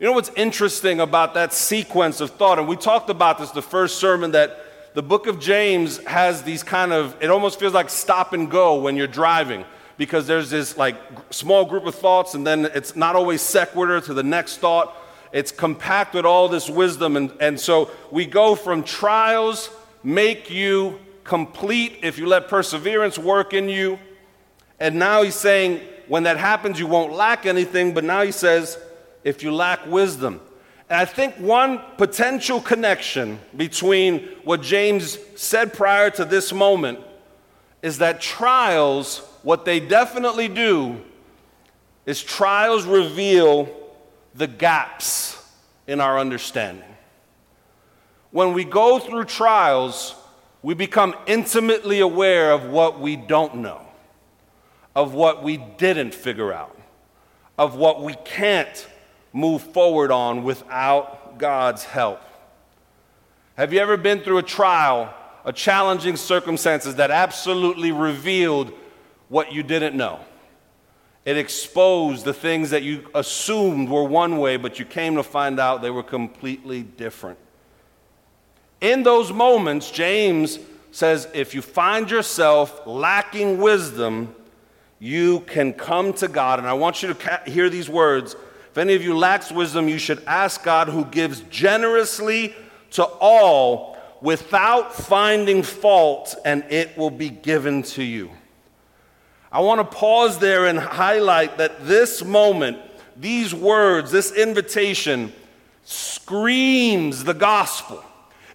You 0.00 0.06
know 0.06 0.12
what's 0.12 0.30
interesting 0.34 0.98
about 0.98 1.34
that 1.34 1.52
sequence 1.52 2.22
of 2.22 2.30
thought? 2.30 2.58
And 2.58 2.66
we 2.66 2.74
talked 2.74 3.10
about 3.10 3.36
this 3.36 3.50
the 3.50 3.60
first 3.60 3.98
sermon 3.98 4.30
that 4.30 4.94
the 4.94 5.02
book 5.02 5.26
of 5.26 5.38
James 5.38 5.98
has 6.04 6.42
these 6.42 6.62
kind 6.62 6.94
of, 6.94 7.14
it 7.20 7.28
almost 7.28 7.60
feels 7.60 7.74
like 7.74 7.90
stop 7.90 8.32
and 8.32 8.50
go 8.50 8.80
when 8.80 8.96
you're 8.96 9.06
driving 9.06 9.62
because 9.98 10.26
there's 10.26 10.48
this 10.48 10.78
like 10.78 10.96
small 11.28 11.66
group 11.66 11.84
of 11.84 11.94
thoughts 11.94 12.32
and 12.32 12.46
then 12.46 12.64
it's 12.74 12.96
not 12.96 13.14
always 13.14 13.42
sequitur 13.42 14.00
to 14.00 14.14
the 14.14 14.22
next 14.22 14.56
thought. 14.56 14.96
It's 15.32 15.52
compact 15.52 16.14
with 16.14 16.24
all 16.24 16.48
this 16.48 16.70
wisdom. 16.70 17.18
And, 17.18 17.30
and 17.38 17.60
so 17.60 17.90
we 18.10 18.24
go 18.24 18.54
from 18.54 18.84
trials 18.84 19.68
make 20.02 20.48
you 20.48 20.98
complete 21.24 21.98
if 22.00 22.16
you 22.16 22.26
let 22.26 22.48
perseverance 22.48 23.18
work 23.18 23.52
in 23.52 23.68
you. 23.68 23.98
And 24.78 24.98
now 24.98 25.20
he's 25.20 25.34
saying, 25.34 25.82
when 26.08 26.22
that 26.22 26.38
happens, 26.38 26.78
you 26.78 26.86
won't 26.86 27.12
lack 27.12 27.44
anything. 27.44 27.92
But 27.92 28.04
now 28.04 28.22
he 28.22 28.32
says, 28.32 28.78
if 29.24 29.42
you 29.42 29.52
lack 29.52 29.86
wisdom. 29.86 30.40
And 30.88 30.98
I 30.98 31.04
think 31.04 31.36
one 31.36 31.80
potential 31.96 32.60
connection 32.60 33.38
between 33.56 34.24
what 34.44 34.62
James 34.62 35.18
said 35.36 35.72
prior 35.72 36.10
to 36.10 36.24
this 36.24 36.52
moment 36.52 36.98
is 37.82 37.98
that 37.98 38.20
trials 38.20 39.18
what 39.42 39.64
they 39.64 39.80
definitely 39.80 40.48
do 40.48 41.00
is 42.06 42.22
trials 42.22 42.84
reveal 42.84 43.68
the 44.34 44.46
gaps 44.46 45.42
in 45.86 46.00
our 46.00 46.18
understanding. 46.18 46.84
When 48.32 48.52
we 48.52 48.64
go 48.64 48.98
through 48.98 49.24
trials, 49.24 50.14
we 50.62 50.74
become 50.74 51.14
intimately 51.26 52.00
aware 52.00 52.52
of 52.52 52.64
what 52.66 53.00
we 53.00 53.16
don't 53.16 53.56
know, 53.56 53.80
of 54.94 55.14
what 55.14 55.42
we 55.42 55.56
didn't 55.56 56.14
figure 56.14 56.52
out, 56.52 56.76
of 57.58 57.76
what 57.76 58.02
we 58.02 58.14
can't 58.24 58.86
move 59.32 59.62
forward 59.62 60.10
on 60.10 60.42
without 60.42 61.38
God's 61.38 61.84
help. 61.84 62.20
Have 63.56 63.72
you 63.72 63.80
ever 63.80 63.96
been 63.96 64.20
through 64.20 64.38
a 64.38 64.42
trial, 64.42 65.12
a 65.44 65.52
challenging 65.52 66.16
circumstances 66.16 66.96
that 66.96 67.10
absolutely 67.10 67.92
revealed 67.92 68.72
what 69.30 69.52
you 69.52 69.62
didn't 69.62 69.96
know. 69.96 70.20
It 71.24 71.38
exposed 71.38 72.24
the 72.24 72.34
things 72.34 72.70
that 72.70 72.82
you 72.82 73.06
assumed 73.14 73.88
were 73.88 74.04
one 74.04 74.38
way, 74.38 74.56
but 74.56 74.78
you 74.78 74.84
came 74.84 75.14
to 75.14 75.22
find 75.22 75.58
out 75.58 75.80
they 75.80 75.90
were 75.90 76.02
completely 76.02 76.82
different. 76.82 77.38
In 78.80 79.02
those 79.02 79.32
moments, 79.32 79.90
James 79.90 80.58
says 80.90 81.28
if 81.32 81.54
you 81.54 81.62
find 81.62 82.10
yourself 82.10 82.86
lacking 82.86 83.58
wisdom, 83.58 84.34
you 84.98 85.40
can 85.40 85.72
come 85.72 86.12
to 86.14 86.26
God. 86.26 86.58
And 86.58 86.66
I 86.66 86.72
want 86.72 87.02
you 87.02 87.14
to 87.14 87.42
hear 87.46 87.70
these 87.70 87.88
words. 87.88 88.34
If 88.70 88.78
any 88.78 88.94
of 88.94 89.02
you 89.02 89.18
lacks 89.18 89.50
wisdom, 89.50 89.88
you 89.88 89.98
should 89.98 90.22
ask 90.26 90.62
God 90.62 90.88
who 90.88 91.04
gives 91.04 91.40
generously 91.50 92.54
to 92.92 93.04
all 93.04 93.96
without 94.20 94.94
finding 94.94 95.62
fault, 95.62 96.36
and 96.44 96.64
it 96.70 96.96
will 96.96 97.10
be 97.10 97.30
given 97.30 97.82
to 97.82 98.02
you. 98.02 98.30
I 99.50 99.60
want 99.60 99.80
to 99.80 99.96
pause 99.96 100.38
there 100.38 100.66
and 100.66 100.78
highlight 100.78 101.58
that 101.58 101.86
this 101.86 102.24
moment, 102.24 102.78
these 103.16 103.52
words, 103.52 104.12
this 104.12 104.30
invitation 104.32 105.32
screams 105.82 107.24
the 107.24 107.34
gospel. 107.34 108.04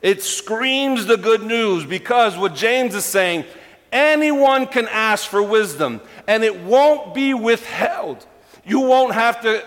It 0.01 0.23
screams 0.23 1.08
the 1.08 1.17
good 1.17 1.43
news 1.43 1.84
because 1.84 2.38
what 2.38 2.56
James 2.56 2.95
is 2.95 3.04
saying, 3.04 3.43
anyone 3.91 4.67
can 4.67 4.88
ask 4.88 5.30
for 5.30 5.43
wisdom 5.43 5.99
and 6.28 6.43
it 6.43 6.62
won't 6.62 7.13
be 7.13 7.34
withheld. 7.34 8.25
You 8.63 8.82
won't 8.82 9.13
have 9.13 9.41
to 9.41 9.65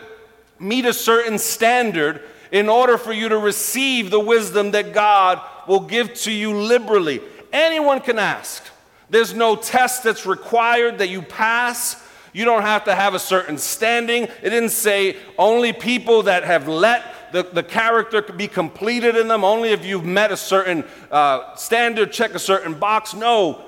meet 0.58 0.84
a 0.84 0.92
certain 0.92 1.38
standard 1.38 2.22
in 2.50 2.68
order 2.68 2.96
for 2.98 3.12
you 3.12 3.28
to 3.28 3.38
receive 3.38 4.10
the 4.10 4.20
wisdom 4.20 4.70
that 4.72 4.92
God 4.92 5.40
will 5.66 5.80
give 5.80 6.14
to 6.14 6.32
you 6.32 6.54
liberally. 6.54 7.20
Anyone 7.52 8.00
can 8.00 8.18
ask. 8.18 8.64
There's 9.10 9.34
no 9.34 9.56
test 9.56 10.04
that's 10.04 10.26
required 10.26 10.98
that 10.98 11.08
you 11.08 11.22
pass. 11.22 12.02
You 12.32 12.44
don't 12.44 12.62
have 12.62 12.84
to 12.84 12.94
have 12.94 13.14
a 13.14 13.18
certain 13.18 13.58
standing. 13.58 14.24
It 14.24 14.50
didn't 14.50 14.70
say 14.70 15.16
only 15.38 15.72
people 15.72 16.24
that 16.24 16.44
have 16.44 16.68
let 16.68 17.32
the, 17.32 17.42
the 17.42 17.62
character 17.62 18.22
be 18.22 18.48
completed 18.48 19.16
in 19.16 19.28
them, 19.28 19.44
only 19.44 19.70
if 19.70 19.84
you've 19.84 20.04
met 20.04 20.32
a 20.32 20.36
certain 20.36 20.84
uh, 21.10 21.54
standard, 21.56 22.12
check 22.12 22.34
a 22.34 22.38
certain 22.38 22.74
box. 22.74 23.14
No, 23.14 23.64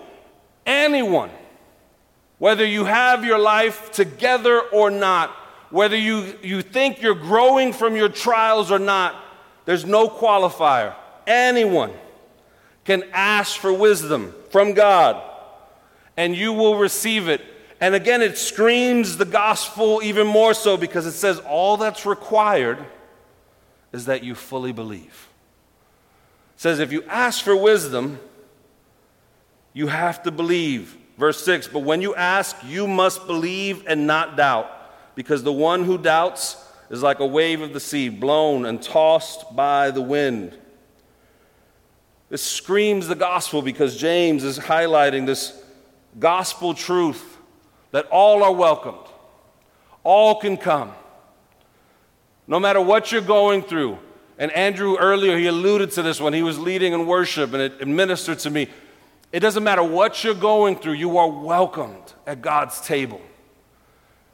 anyone, 0.64 1.30
whether 2.38 2.64
you 2.64 2.84
have 2.84 3.24
your 3.24 3.38
life 3.38 3.92
together 3.92 4.60
or 4.60 4.90
not, 4.90 5.34
whether 5.70 5.96
you, 5.96 6.36
you 6.42 6.62
think 6.62 7.00
you're 7.00 7.14
growing 7.14 7.72
from 7.72 7.96
your 7.96 8.08
trials 8.08 8.70
or 8.70 8.78
not, 8.78 9.24
there's 9.64 9.84
no 9.84 10.08
qualifier. 10.08 10.94
Anyone 11.26 11.92
can 12.84 13.04
ask 13.12 13.58
for 13.58 13.72
wisdom 13.72 14.34
from 14.50 14.74
God 14.74 15.22
and 16.16 16.34
you 16.34 16.52
will 16.52 16.76
receive 16.76 17.28
it. 17.28 17.40
And 17.80 17.94
again, 17.94 18.20
it 18.20 18.36
screams 18.36 19.16
the 19.16 19.24
gospel 19.24 20.00
even 20.02 20.26
more 20.26 20.54
so 20.54 20.76
because 20.76 21.06
it 21.06 21.12
says 21.12 21.38
all 21.40 21.76
that's 21.76 22.04
required 22.04 22.84
is 23.92 24.06
that 24.06 24.22
you 24.22 24.34
fully 24.34 24.72
believe. 24.72 25.28
It 26.56 26.60
says 26.60 26.78
if 26.78 26.92
you 26.92 27.04
ask 27.04 27.42
for 27.42 27.56
wisdom, 27.56 28.18
you 29.72 29.86
have 29.86 30.22
to 30.24 30.30
believe. 30.30 30.96
Verse 31.16 31.42
6 31.44 31.68
But 31.68 31.80
when 31.80 32.02
you 32.02 32.14
ask, 32.14 32.56
you 32.66 32.86
must 32.86 33.26
believe 33.26 33.84
and 33.86 34.06
not 34.06 34.36
doubt, 34.36 34.70
because 35.20 35.42
the 35.42 35.52
one 35.52 35.84
who 35.84 35.98
doubts 35.98 36.56
is 36.88 37.02
like 37.02 37.20
a 37.20 37.26
wave 37.26 37.60
of 37.60 37.74
the 37.74 37.78
sea, 37.78 38.08
blown 38.08 38.64
and 38.64 38.82
tossed 38.82 39.54
by 39.54 39.90
the 39.90 40.00
wind. 40.00 40.56
This 42.30 42.40
screams 42.40 43.06
the 43.06 43.14
gospel 43.14 43.60
because 43.60 43.98
James 43.98 44.44
is 44.44 44.58
highlighting 44.58 45.26
this 45.26 45.62
gospel 46.18 46.72
truth 46.72 47.36
that 47.90 48.06
all 48.06 48.42
are 48.42 48.54
welcomed, 48.54 49.06
all 50.04 50.40
can 50.40 50.56
come. 50.56 50.90
No 52.46 52.58
matter 52.58 52.80
what 52.80 53.12
you're 53.12 53.20
going 53.20 53.60
through, 53.60 53.98
and 54.38 54.50
Andrew 54.52 54.96
earlier, 54.96 55.36
he 55.36 55.48
alluded 55.48 55.90
to 55.90 56.02
this 56.02 56.18
when 56.18 56.32
he 56.32 56.42
was 56.42 56.58
leading 56.58 56.94
in 56.94 57.06
worship, 57.06 57.52
and 57.52 57.60
it, 57.60 57.74
it 57.78 57.88
ministered 57.88 58.38
to 58.38 58.48
me. 58.48 58.68
It 59.32 59.40
doesn't 59.40 59.64
matter 59.64 59.82
what 59.82 60.24
you're 60.24 60.32
going 60.32 60.76
through, 60.76 60.94
you 60.94 61.18
are 61.18 61.28
welcomed 61.28 62.14
at 62.26 62.40
God's 62.40 62.80
table. 62.80 63.20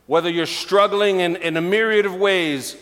Whether 0.07 0.31
you're 0.31 0.47
struggling 0.47 1.21
in, 1.21 1.37
in 1.37 1.57
a 1.57 1.61
myriad 1.61 2.07
of 2.07 2.15
ways, 2.15 2.77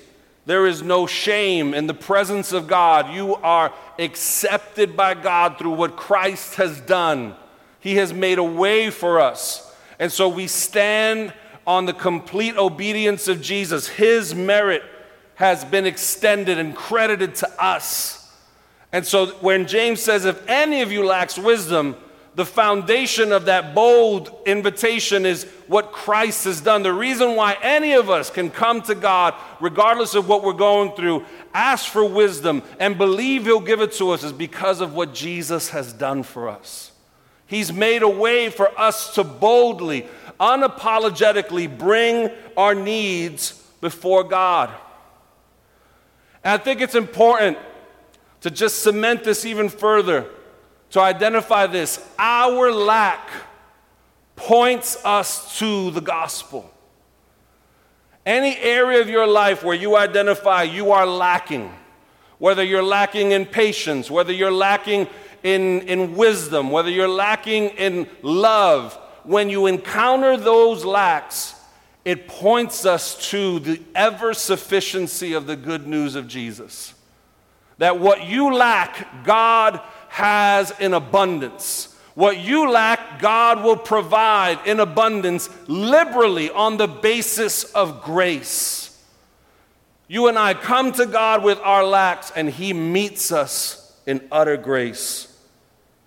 there 0.46 0.66
is 0.66 0.82
no 0.82 1.06
shame 1.06 1.72
in 1.72 1.86
the 1.86 1.94
presence 1.94 2.52
of 2.52 2.66
God. 2.66 3.14
You 3.14 3.36
are 3.36 3.72
accepted 3.98 4.96
by 4.96 5.14
God 5.14 5.58
through 5.58 5.72
what 5.72 5.96
Christ 5.96 6.56
has 6.56 6.80
done. 6.82 7.34
He 7.80 7.96
has 7.96 8.12
made 8.12 8.38
a 8.38 8.44
way 8.44 8.90
for 8.90 9.20
us. 9.20 9.74
And 9.98 10.12
so 10.12 10.28
we 10.28 10.46
stand 10.46 11.32
on 11.66 11.86
the 11.86 11.92
complete 11.94 12.56
obedience 12.56 13.26
of 13.26 13.40
Jesus. 13.40 13.88
His 13.88 14.34
merit 14.34 14.82
has 15.36 15.64
been 15.64 15.86
extended 15.86 16.58
and 16.58 16.76
credited 16.76 17.34
to 17.36 17.64
us. 17.64 18.20
And 18.92 19.06
so 19.06 19.26
when 19.40 19.66
James 19.66 20.00
says, 20.00 20.24
if 20.24 20.46
any 20.48 20.82
of 20.82 20.92
you 20.92 21.04
lacks 21.04 21.38
wisdom, 21.38 21.96
the 22.34 22.44
foundation 22.44 23.30
of 23.30 23.44
that 23.44 23.74
bold 23.74 24.36
invitation 24.44 25.24
is 25.24 25.44
what 25.68 25.92
Christ 25.92 26.44
has 26.44 26.60
done. 26.60 26.82
The 26.82 26.92
reason 26.92 27.36
why 27.36 27.56
any 27.62 27.92
of 27.92 28.10
us 28.10 28.28
can 28.28 28.50
come 28.50 28.82
to 28.82 28.94
God, 28.94 29.34
regardless 29.60 30.14
of 30.16 30.28
what 30.28 30.42
we're 30.42 30.52
going 30.52 30.92
through, 30.92 31.24
ask 31.52 31.88
for 31.88 32.04
wisdom 32.04 32.62
and 32.80 32.98
believe 32.98 33.44
He'll 33.44 33.60
give 33.60 33.80
it 33.80 33.92
to 33.92 34.10
us, 34.10 34.24
is 34.24 34.32
because 34.32 34.80
of 34.80 34.94
what 34.94 35.14
Jesus 35.14 35.68
has 35.68 35.92
done 35.92 36.24
for 36.24 36.48
us. 36.48 36.90
He's 37.46 37.72
made 37.72 38.02
a 38.02 38.08
way 38.08 38.50
for 38.50 38.76
us 38.78 39.14
to 39.14 39.22
boldly, 39.22 40.08
unapologetically 40.40 41.78
bring 41.78 42.30
our 42.56 42.74
needs 42.74 43.52
before 43.80 44.24
God. 44.24 44.70
And 46.42 46.60
I 46.60 46.62
think 46.62 46.80
it's 46.80 46.96
important 46.96 47.58
to 48.40 48.50
just 48.50 48.82
cement 48.82 49.24
this 49.24 49.44
even 49.44 49.68
further, 49.68 50.26
to 50.94 51.00
identify 51.00 51.66
this. 51.66 52.08
Our 52.20 52.70
lack 52.70 53.28
points 54.36 54.96
us 55.04 55.58
to 55.58 55.90
the 55.90 56.00
gospel. 56.00 56.70
Any 58.24 58.56
area 58.58 59.00
of 59.00 59.08
your 59.08 59.26
life 59.26 59.64
where 59.64 59.74
you 59.74 59.96
identify 59.96 60.62
you 60.62 60.92
are 60.92 61.04
lacking, 61.04 61.74
whether 62.38 62.62
you're 62.62 62.80
lacking 62.80 63.32
in 63.32 63.44
patience, 63.44 64.08
whether 64.08 64.32
you're 64.32 64.52
lacking 64.52 65.08
in, 65.42 65.80
in 65.80 66.14
wisdom, 66.14 66.70
whether 66.70 66.90
you're 66.90 67.08
lacking 67.08 67.70
in 67.70 68.08
love, 68.22 68.94
when 69.24 69.50
you 69.50 69.66
encounter 69.66 70.36
those 70.36 70.84
lacks, 70.84 71.56
it 72.04 72.28
points 72.28 72.86
us 72.86 73.30
to 73.30 73.58
the 73.58 73.82
ever 73.96 74.32
sufficiency 74.32 75.32
of 75.32 75.48
the 75.48 75.56
good 75.56 75.88
news 75.88 76.14
of 76.14 76.28
Jesus. 76.28 76.94
That 77.78 77.98
what 77.98 78.28
you 78.28 78.54
lack, 78.54 79.24
God 79.24 79.80
has 80.14 80.70
in 80.78 80.94
abundance. 80.94 81.92
What 82.14 82.38
you 82.38 82.70
lack, 82.70 83.18
God 83.18 83.64
will 83.64 83.76
provide 83.76 84.64
in 84.64 84.78
abundance, 84.78 85.50
liberally, 85.66 86.50
on 86.50 86.76
the 86.76 86.86
basis 86.86 87.64
of 87.64 88.00
grace. 88.00 88.96
You 90.06 90.28
and 90.28 90.38
I 90.38 90.54
come 90.54 90.92
to 90.92 91.06
God 91.06 91.42
with 91.42 91.58
our 91.58 91.82
lacks, 91.82 92.30
and 92.36 92.48
He 92.48 92.72
meets 92.72 93.32
us 93.32 94.00
in 94.06 94.20
utter 94.30 94.56
grace 94.56 95.36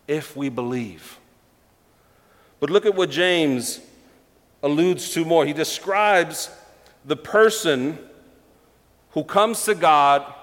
if 0.07 0.37
we 0.37 0.47
believe. 0.47 1.19
But 2.61 2.69
look 2.69 2.85
at 2.85 2.95
what 2.95 3.09
James 3.09 3.81
alludes 4.63 5.11
to 5.15 5.25
more. 5.25 5.45
He 5.45 5.51
describes 5.51 6.49
the 7.03 7.17
person 7.17 7.99
who 9.09 9.25
comes 9.25 9.65
to 9.65 9.75
God 9.75 10.33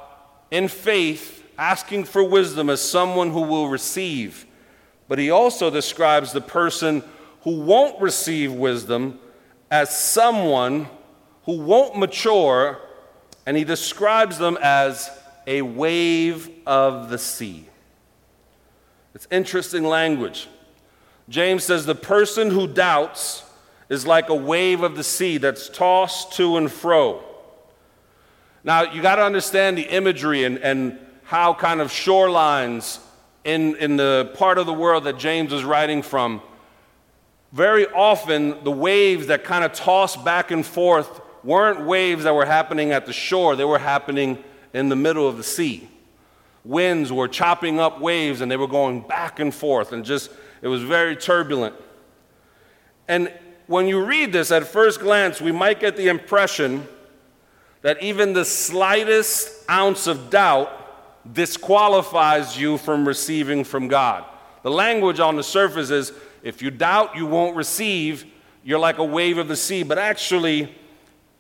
in 0.51 0.69
faith, 0.69 1.44
asking 1.59 2.05
for 2.05 2.23
wisdom, 2.23 2.71
as 2.71 2.81
someone 2.81 3.31
who 3.31 3.43
will 3.43 3.69
receive. 3.69 4.47
But 5.09 5.19
he 5.19 5.31
also 5.31 5.71
describes 5.71 6.33
the 6.33 6.41
person 6.41 7.03
who 7.43 7.61
won't 7.61 8.01
receive 8.01 8.53
wisdom 8.53 9.19
as 9.71 9.97
someone 9.99 10.89
who 11.45 11.59
won't 11.59 11.99
mature, 11.99 12.79
and 13.47 13.57
he 13.57 13.65
describes 13.65 14.39
them 14.39 14.57
as 14.63 15.11
a 15.47 15.63
wave 15.63 16.49
of 16.67 17.11
the 17.11 17.19
sea. 17.19 17.69
It's 19.15 19.29
interesting 19.31 19.85
language. 19.85 20.49
James 21.29 21.65
says 21.65 21.87
the 21.87 21.95
person 21.95 22.51
who 22.51 22.67
doubts 22.67 23.45
is 23.89 24.07
like 24.07 24.29
a 24.29 24.35
wave 24.35 24.83
of 24.83 24.97
the 24.97 25.05
sea 25.05 25.39
that's 25.39 25.69
tossed 25.69 26.33
to 26.35 26.57
and 26.57 26.71
fro. 26.71 27.23
Now, 28.63 28.93
you 28.93 29.03
got 29.03 29.17
to 29.17 29.23
understand 29.23 29.77
the 29.77 29.83
imagery 29.83 30.45
and, 30.45 30.59
and 30.59 30.99
how 31.35 31.53
kind 31.53 31.81
of 31.81 31.89
shorelines 31.89 33.01
in, 33.43 33.75
in 33.79 33.97
the 33.97 34.31
part 34.37 34.57
of 34.57 34.67
the 34.67 34.73
world 34.73 35.03
that 35.03 35.19
James 35.19 35.53
is 35.53 35.65
writing 35.65 36.01
from, 36.01 36.41
very 37.51 37.89
often 37.89 38.63
the 38.63 38.71
waves 38.71 39.27
that 39.27 39.43
kind 39.43 39.65
of 39.65 39.73
toss 39.73 40.17
back 40.17 40.53
and 40.53 40.65
forth 40.65 41.21
weren't 41.43 41.85
waves 41.85 42.23
that 42.23 42.33
were 42.33 42.45
happening 42.45 42.93
at 42.93 43.05
the 43.05 43.13
shore, 43.13 43.57
they 43.57 43.65
were 43.65 43.81
happening 43.81 44.45
in 44.75 44.89
the 44.89 44.95
middle 44.95 45.27
of 45.27 45.37
the 45.37 45.43
sea. 45.43 45.89
Winds 46.65 47.11
were 47.11 47.27
chopping 47.27 47.81
up 47.81 48.01
waves 48.01 48.41
and 48.41 48.49
they 48.49 48.57
were 48.57 48.69
going 48.69 49.01
back 49.01 49.41
and 49.41 49.53
forth, 49.53 49.93
and 49.93 50.05
just, 50.05 50.31
it 50.63 50.69
was 50.69 50.85
very 50.85 51.17
turbulent. 51.17 51.75
And 53.09 53.33
when 53.67 53.89
you 53.89 54.05
read 54.05 54.33
this 54.33 54.53
at 54.53 54.69
first 54.69 55.01
glance, 55.01 55.41
we 55.41 55.51
might 55.51 55.81
get 55.81 55.97
the 55.97 56.07
impression 56.07 56.87
that 57.83 58.01
even 58.05 58.35
the 58.35 58.45
slightest 58.45 59.69
ounce 59.69 60.07
of 60.07 60.31
doubt 60.31 60.83
disqualifies 61.33 62.59
you 62.59 62.79
from 62.79 63.07
receiving 63.07 63.65
from 63.65 63.89
God. 63.89 64.25
The 64.63 64.71
language 64.71 65.21
on 65.21 65.37
the 65.37 65.43
surface 65.43 65.91
is 65.91 66.13
if 66.43 66.61
you 66.61 66.71
doubt, 66.71 67.17
you 67.17 67.27
won't 67.27 67.57
receive. 67.57 68.27
You're 68.63 68.79
like 68.79 68.99
a 68.99 69.05
wave 69.05 69.39
of 69.39 69.49
the 69.49 69.57
sea. 69.57 69.83
But 69.83 69.99
actually, 69.99 70.75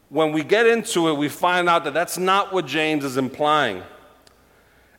when 0.08 0.32
we 0.32 0.42
get 0.42 0.66
into 0.66 1.08
it, 1.08 1.14
we 1.14 1.28
find 1.28 1.68
out 1.68 1.84
that 1.84 1.94
that's 1.94 2.18
not 2.18 2.52
what 2.52 2.66
James 2.66 3.04
is 3.04 3.16
implying. 3.16 3.82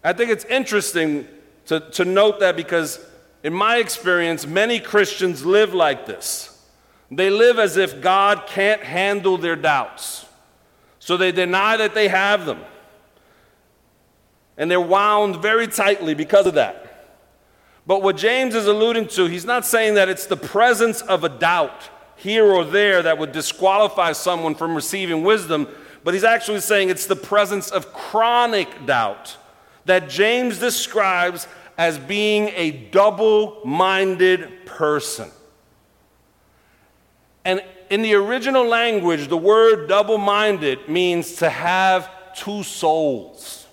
I 0.04 0.14
think 0.14 0.30
it's 0.30 0.46
interesting 0.46 1.28
to, 1.66 1.80
to 1.80 2.06
note 2.06 2.40
that 2.40 2.56
because, 2.56 3.04
in 3.44 3.54
my 3.54 3.78
experience, 3.78 4.46
many 4.46 4.80
Christians 4.80 5.44
live 5.44 5.74
like 5.74 6.06
this. 6.06 6.64
They 7.10 7.30
live 7.30 7.60
as 7.60 7.78
if 7.78 8.02
God 8.02 8.46
can't 8.48 8.84
handle 8.84 9.38
their 9.38 9.56
doubts. 9.56 10.26
So 11.00 11.18
they 11.18 11.32
deny 11.32 11.78
that 11.78 11.94
they 11.94 12.08
have 12.08 12.46
them. 12.46 12.62
And 14.58 14.72
they're 14.72 14.80
wound 14.80 15.42
very 15.42 15.68
tightly 15.68 16.14
because 16.14 16.46
of 16.48 16.54
that. 16.56 16.86
But 17.88 18.02
what 18.02 18.18
James 18.18 18.56
is 18.56 18.68
alluding 18.68 19.08
to, 19.10 19.26
he's 19.26 19.46
not 19.46 19.66
saying 19.66 19.96
that 19.96 20.10
it's 20.10 20.26
the 20.26 20.38
presence 20.38 21.02
of 21.02 21.24
a 21.24 21.30
doubt 21.30 21.90
here 22.16 22.46
or 22.46 22.64
there 22.64 23.04
that 23.04 23.18
would 23.18 23.32
disqualify 23.32 24.14
someone 24.14 24.56
from 24.56 24.76
receiving 24.76 25.24
wisdom, 25.24 25.68
but 26.04 26.14
he's 26.14 26.24
actually 26.24 26.62
saying 26.62 26.90
it's 26.90 27.06
the 27.06 27.16
presence 27.16 27.70
of 27.70 27.94
chronic 27.94 28.86
doubt 28.86 29.38
that 29.86 30.10
James 30.10 30.58
describes 30.58 31.48
as 31.78 32.00
being 32.00 32.50
a 32.56 32.72
double 32.72 33.62
minded 33.66 34.66
person. 34.66 35.30
And 37.44 37.64
in 37.90 38.02
the 38.02 38.16
original 38.16 38.66
language, 38.66 39.28
the 39.28 39.38
word 39.38 39.88
double 39.88 40.18
minded 40.18 40.90
means 40.90 41.34
to 41.36 41.50
have 41.50 42.10
two 42.36 42.64
souls. 42.64 43.65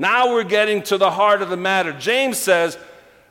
Now 0.00 0.32
we're 0.32 0.44
getting 0.44 0.82
to 0.84 0.96
the 0.96 1.10
heart 1.10 1.42
of 1.42 1.50
the 1.50 1.56
matter. 1.56 1.92
James 1.92 2.38
says, 2.38 2.78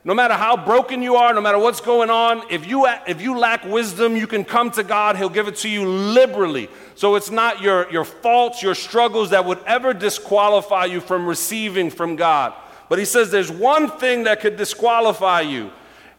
no 0.04 0.14
matter 0.14 0.34
how 0.34 0.58
broken 0.58 1.02
you 1.02 1.16
are, 1.16 1.34
no 1.34 1.40
matter 1.40 1.58
what's 1.58 1.80
going 1.80 2.10
on, 2.10 2.44
if 2.50 2.68
you, 2.68 2.86
if 3.08 3.22
you 3.22 3.38
lack 3.38 3.64
wisdom, 3.64 4.18
you 4.18 4.28
can 4.28 4.44
come 4.44 4.70
to 4.72 4.84
God. 4.84 5.16
He'll 5.16 5.30
give 5.30 5.48
it 5.48 5.56
to 5.58 5.70
you 5.70 5.86
liberally. 5.88 6.68
So 6.96 7.16
it's 7.16 7.32
not 7.32 7.62
your, 7.62 7.90
your 7.90 8.04
faults, 8.04 8.62
your 8.62 8.76
struggles 8.76 9.30
that 9.30 9.46
would 9.46 9.60
ever 9.66 9.94
disqualify 9.94 10.86
you 10.86 11.00
from 11.00 11.26
receiving 11.26 11.90
from 11.90 12.18
God. 12.18 12.54
But 12.90 13.00
he 13.00 13.06
says 13.06 13.32
there's 13.32 13.52
one 13.52 13.90
thing 13.92 14.26
that 14.26 14.42
could 14.42 14.58
disqualify 14.58 15.42
you. 15.42 15.72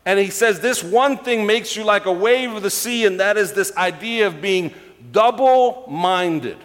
And 0.06 0.18
he 0.18 0.30
says 0.30 0.60
this 0.60 0.82
one 0.82 1.18
thing 1.18 1.46
makes 1.46 1.76
you 1.76 1.84
like 1.84 2.06
a 2.06 2.12
wave 2.12 2.54
of 2.54 2.62
the 2.62 2.70
sea, 2.70 3.04
and 3.04 3.20
that 3.20 3.36
is 3.36 3.52
this 3.52 3.76
idea 3.76 4.26
of 4.26 4.40
being 4.40 4.72
double 5.12 5.84
minded, 5.88 6.56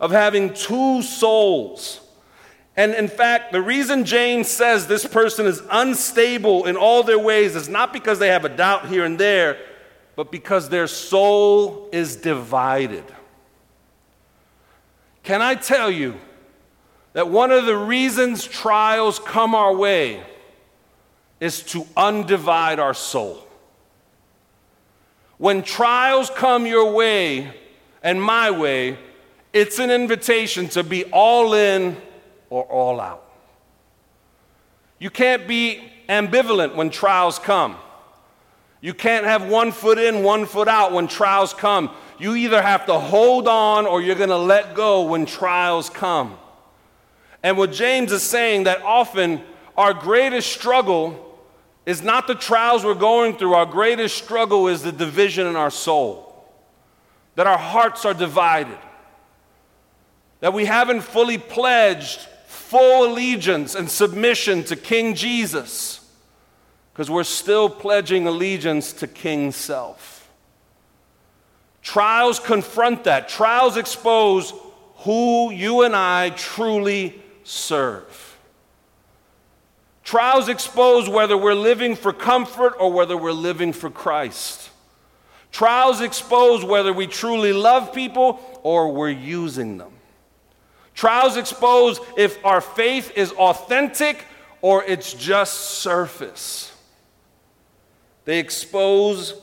of 0.00 0.10
having 0.10 0.52
two 0.52 1.02
souls. 1.02 2.00
And 2.76 2.94
in 2.94 3.08
fact, 3.08 3.52
the 3.52 3.62
reason 3.62 4.04
James 4.04 4.48
says 4.48 4.86
this 4.86 5.06
person 5.06 5.46
is 5.46 5.62
unstable 5.70 6.66
in 6.66 6.76
all 6.76 7.02
their 7.02 7.18
ways 7.18 7.56
is 7.56 7.68
not 7.68 7.92
because 7.92 8.18
they 8.18 8.28
have 8.28 8.44
a 8.44 8.50
doubt 8.50 8.88
here 8.88 9.04
and 9.04 9.18
there, 9.18 9.58
but 10.14 10.30
because 10.30 10.68
their 10.68 10.86
soul 10.86 11.88
is 11.90 12.16
divided. 12.16 13.04
Can 15.22 15.40
I 15.40 15.54
tell 15.54 15.90
you 15.90 16.16
that 17.14 17.28
one 17.28 17.50
of 17.50 17.64
the 17.64 17.76
reasons 17.76 18.44
trials 18.44 19.18
come 19.18 19.54
our 19.54 19.74
way 19.74 20.22
is 21.40 21.62
to 21.62 21.82
undivide 21.96 22.78
our 22.78 22.94
soul? 22.94 23.42
When 25.38 25.62
trials 25.62 26.30
come 26.30 26.66
your 26.66 26.92
way 26.92 27.54
and 28.02 28.22
my 28.22 28.50
way, 28.50 28.98
it's 29.52 29.78
an 29.78 29.90
invitation 29.90 30.68
to 30.68 30.82
be 30.82 31.04
all 31.04 31.54
in 31.54 31.96
or 32.50 32.64
all 32.64 33.00
out. 33.00 33.24
You 34.98 35.10
can't 35.10 35.46
be 35.46 35.92
ambivalent 36.08 36.74
when 36.74 36.90
trials 36.90 37.38
come. 37.38 37.76
You 38.80 38.94
can't 38.94 39.26
have 39.26 39.48
one 39.48 39.72
foot 39.72 39.98
in, 39.98 40.22
one 40.22 40.46
foot 40.46 40.68
out 40.68 40.92
when 40.92 41.08
trials 41.08 41.52
come. 41.52 41.90
You 42.18 42.34
either 42.34 42.62
have 42.62 42.86
to 42.86 42.98
hold 42.98 43.48
on 43.48 43.86
or 43.86 44.00
you're 44.00 44.14
going 44.14 44.30
to 44.30 44.36
let 44.36 44.74
go 44.74 45.02
when 45.02 45.26
trials 45.26 45.90
come. 45.90 46.38
And 47.42 47.58
what 47.58 47.72
James 47.72 48.12
is 48.12 48.22
saying 48.22 48.64
that 48.64 48.82
often 48.82 49.42
our 49.76 49.92
greatest 49.92 50.52
struggle 50.52 51.22
is 51.84 52.02
not 52.02 52.26
the 52.26 52.34
trials 52.34 52.84
we're 52.84 52.94
going 52.94 53.36
through, 53.36 53.54
our 53.54 53.66
greatest 53.66 54.16
struggle 54.16 54.66
is 54.68 54.82
the 54.82 54.92
division 54.92 55.46
in 55.46 55.56
our 55.56 55.70
soul. 55.70 56.22
That 57.36 57.46
our 57.46 57.58
hearts 57.58 58.04
are 58.04 58.14
divided. 58.14 58.78
That 60.40 60.52
we 60.52 60.64
haven't 60.64 61.02
fully 61.02 61.38
pledged 61.38 62.26
full 62.56 63.12
allegiance 63.12 63.74
and 63.74 63.88
submission 63.88 64.64
to 64.64 64.74
King 64.74 65.14
Jesus 65.14 66.00
because 66.92 67.10
we're 67.10 67.24
still 67.24 67.68
pledging 67.68 68.26
allegiance 68.26 68.92
to 68.94 69.06
King 69.06 69.52
Self. 69.52 70.28
Trials 71.82 72.40
confront 72.40 73.04
that, 73.04 73.28
trials 73.28 73.76
expose 73.76 74.52
who 74.96 75.52
you 75.52 75.82
and 75.82 75.94
I 75.94 76.30
truly 76.30 77.22
serve. 77.44 78.38
Trials 80.02 80.48
expose 80.48 81.08
whether 81.08 81.36
we're 81.36 81.54
living 81.54 81.94
for 81.94 82.12
comfort 82.12 82.74
or 82.80 82.92
whether 82.92 83.16
we're 83.16 83.32
living 83.32 83.72
for 83.72 83.90
Christ. 83.90 84.70
Trials 85.52 86.00
expose 86.00 86.64
whether 86.64 86.92
we 86.92 87.06
truly 87.06 87.52
love 87.52 87.92
people 87.92 88.40
or 88.62 88.92
we're 88.92 89.10
using 89.10 89.78
them. 89.78 89.95
Trials 90.96 91.36
expose 91.36 92.00
if 92.16 92.42
our 92.44 92.62
faith 92.62 93.12
is 93.16 93.30
authentic 93.32 94.24
or 94.62 94.82
it's 94.82 95.12
just 95.12 95.52
surface. 95.54 96.72
They 98.24 98.40
expose 98.40 99.34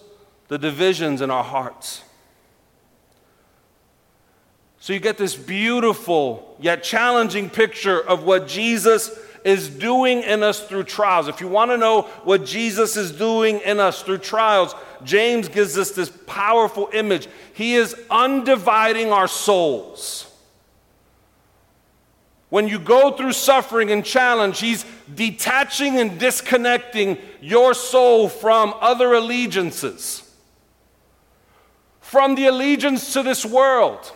the 0.47 0.57
divisions 0.57 1.21
in 1.21 1.29
our 1.29 1.43
hearts. 1.43 2.03
So 4.79 4.93
you 4.93 4.99
get 4.99 5.17
this 5.17 5.35
beautiful 5.35 6.57
yet 6.59 6.83
challenging 6.83 7.51
picture 7.51 8.01
of 8.01 8.23
what 8.23 8.47
Jesus 8.47 9.17
is 9.45 9.69
doing 9.69 10.23
in 10.23 10.41
us 10.41 10.67
through 10.67 10.85
trials. 10.85 11.27
If 11.27 11.39
you 11.39 11.47
want 11.47 11.69
to 11.69 11.77
know 11.77 12.01
what 12.23 12.45
Jesus 12.45 12.97
is 12.97 13.11
doing 13.11 13.59
in 13.59 13.79
us 13.79 14.01
through 14.01 14.17
trials, 14.17 14.73
James 15.03 15.49
gives 15.49 15.77
us 15.77 15.91
this 15.91 16.09
powerful 16.25 16.89
image. 16.93 17.27
He 17.53 17.75
is 17.75 17.95
undividing 18.09 19.11
our 19.11 19.27
souls. 19.27 20.32
When 22.53 22.67
you 22.67 22.77
go 22.77 23.09
through 23.09 23.33
suffering 23.33 23.89
and 23.89 24.05
challenge, 24.05 24.59
He's 24.59 24.85
detaching 25.15 25.97
and 25.97 26.19
disconnecting 26.19 27.17
your 27.41 27.73
soul 27.73 28.29
from 28.29 28.75
other 28.79 29.15
allegiances, 29.15 30.21
from 31.99 32.35
the 32.35 32.45
allegiance 32.45 33.13
to 33.13 33.23
this 33.23 33.43
world. 33.43 34.11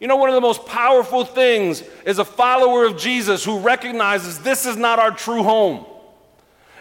You 0.00 0.06
know, 0.06 0.16
one 0.16 0.28
of 0.28 0.34
the 0.34 0.42
most 0.42 0.66
powerful 0.66 1.24
things 1.24 1.82
is 2.04 2.18
a 2.18 2.26
follower 2.26 2.84
of 2.84 2.98
Jesus 2.98 3.42
who 3.42 3.60
recognizes 3.60 4.40
this 4.40 4.66
is 4.66 4.76
not 4.76 4.98
our 4.98 5.12
true 5.12 5.42
home 5.42 5.86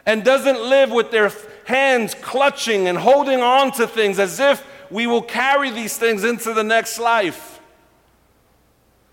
and 0.06 0.26
doesn't 0.26 0.60
live 0.60 0.92
with 0.92 1.10
their 1.10 1.32
hands 1.64 2.16
clutching 2.16 2.90
and 2.90 2.98
holding 2.98 3.40
on 3.40 3.72
to 3.72 3.88
things 3.88 4.20
as 4.20 4.42
if 4.42 4.62
we 4.92 5.08
will 5.08 5.22
carry 5.22 5.70
these 5.70 5.98
things 5.98 6.26
into 6.26 6.54
the 6.54 6.66
next 6.66 7.00
life. 7.00 7.57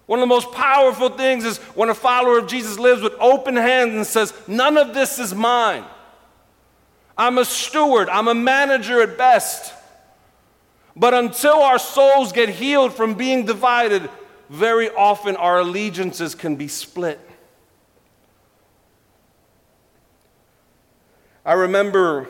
One 0.07 0.19
of 0.19 0.23
the 0.23 0.27
most 0.35 0.53
powerful 0.53 1.09
things 1.09 1.45
is 1.45 1.59
when 1.75 1.89
a 1.89 1.95
follower 1.95 2.39
of 2.39 2.47
Jesus 2.47 2.79
lives 2.79 3.01
with 3.01 3.15
open 3.19 3.57
hands 3.57 3.95
and 3.95 4.07
says, 4.07 4.35
None 4.47 4.77
of 4.77 4.93
this 4.93 5.19
is 5.19 5.35
mine. 5.35 5.85
I'm 7.17 7.39
a 7.39 7.45
steward, 7.45 8.09
I'm 8.09 8.29
a 8.29 8.35
manager 8.35 9.01
at 9.01 9.17
best. 9.17 9.73
But 10.97 11.15
until 11.15 11.63
our 11.63 11.79
souls 11.79 12.33
get 12.33 12.49
healed 12.49 12.93
from 12.93 13.15
being 13.15 13.47
divided, 13.47 14.09
very 14.49 14.91
often 14.91 15.37
our 15.37 15.61
allegiances 15.61 16.35
can 16.35 16.57
be 16.57 16.69
split. 16.69 17.21
I 21.45 21.55
remember 21.55 22.29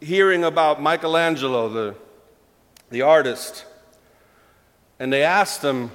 hearing 0.00 0.44
about 0.44 0.82
Michelangelo, 0.82 1.68
the, 1.68 1.94
the 2.90 3.02
artist, 3.02 3.64
and 4.98 5.12
they 5.12 5.22
asked 5.22 5.62
him, 5.62 5.90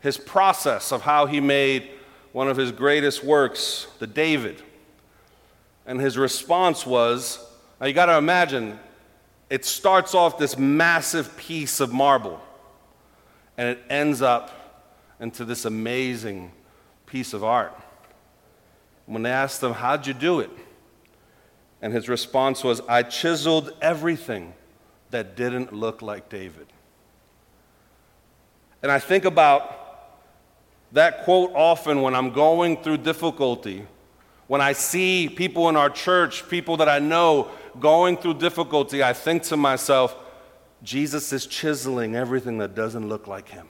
his 0.00 0.16
process 0.16 0.92
of 0.92 1.02
how 1.02 1.26
he 1.26 1.40
made 1.40 1.90
one 2.32 2.48
of 2.48 2.56
his 2.56 2.72
greatest 2.72 3.24
works, 3.24 3.86
the 3.98 4.06
David. 4.06 4.62
And 5.86 6.00
his 6.00 6.16
response 6.18 6.86
was 6.86 7.44
now 7.80 7.86
you 7.86 7.92
got 7.92 8.06
to 8.06 8.16
imagine, 8.16 8.78
it 9.48 9.64
starts 9.64 10.14
off 10.14 10.38
this 10.38 10.58
massive 10.58 11.36
piece 11.36 11.80
of 11.80 11.92
marble, 11.92 12.40
and 13.56 13.68
it 13.68 13.78
ends 13.88 14.20
up 14.20 14.84
into 15.20 15.44
this 15.44 15.64
amazing 15.64 16.52
piece 17.06 17.32
of 17.32 17.42
art. 17.42 17.76
When 19.06 19.22
they 19.22 19.30
asked 19.30 19.62
him, 19.62 19.72
How'd 19.72 20.06
you 20.06 20.14
do 20.14 20.40
it? 20.40 20.50
And 21.80 21.92
his 21.92 22.08
response 22.08 22.64
was, 22.64 22.80
I 22.88 23.02
chiseled 23.04 23.72
everything 23.80 24.54
that 25.10 25.36
didn't 25.36 25.72
look 25.72 26.02
like 26.02 26.28
David. 26.28 26.66
And 28.82 28.92
I 28.92 28.98
think 28.98 29.24
about 29.24 29.87
that 30.92 31.24
quote 31.24 31.52
often 31.54 32.02
when 32.02 32.14
I'm 32.14 32.30
going 32.30 32.82
through 32.82 32.98
difficulty, 32.98 33.86
when 34.46 34.60
I 34.60 34.72
see 34.72 35.28
people 35.28 35.68
in 35.68 35.76
our 35.76 35.90
church, 35.90 36.48
people 36.48 36.78
that 36.78 36.88
I 36.88 36.98
know 36.98 37.50
going 37.78 38.16
through 38.16 38.34
difficulty, 38.34 39.02
I 39.02 39.12
think 39.12 39.42
to 39.44 39.56
myself, 39.56 40.16
Jesus 40.82 41.32
is 41.32 41.46
chiseling 41.46 42.16
everything 42.16 42.58
that 42.58 42.74
doesn't 42.74 43.08
look 43.08 43.26
like 43.26 43.48
him. 43.48 43.66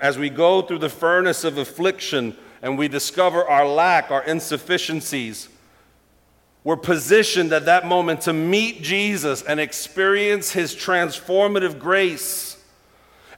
As 0.00 0.18
we 0.18 0.30
go 0.30 0.62
through 0.62 0.78
the 0.78 0.88
furnace 0.88 1.44
of 1.44 1.58
affliction 1.58 2.36
and 2.62 2.78
we 2.78 2.88
discover 2.88 3.48
our 3.48 3.66
lack, 3.66 4.10
our 4.10 4.24
insufficiencies, 4.24 5.48
we're 6.62 6.76
positioned 6.76 7.52
at 7.52 7.64
that 7.64 7.86
moment 7.86 8.22
to 8.22 8.32
meet 8.32 8.82
Jesus 8.82 9.42
and 9.42 9.58
experience 9.58 10.52
his 10.52 10.74
transformative 10.74 11.78
grace. 11.78 12.49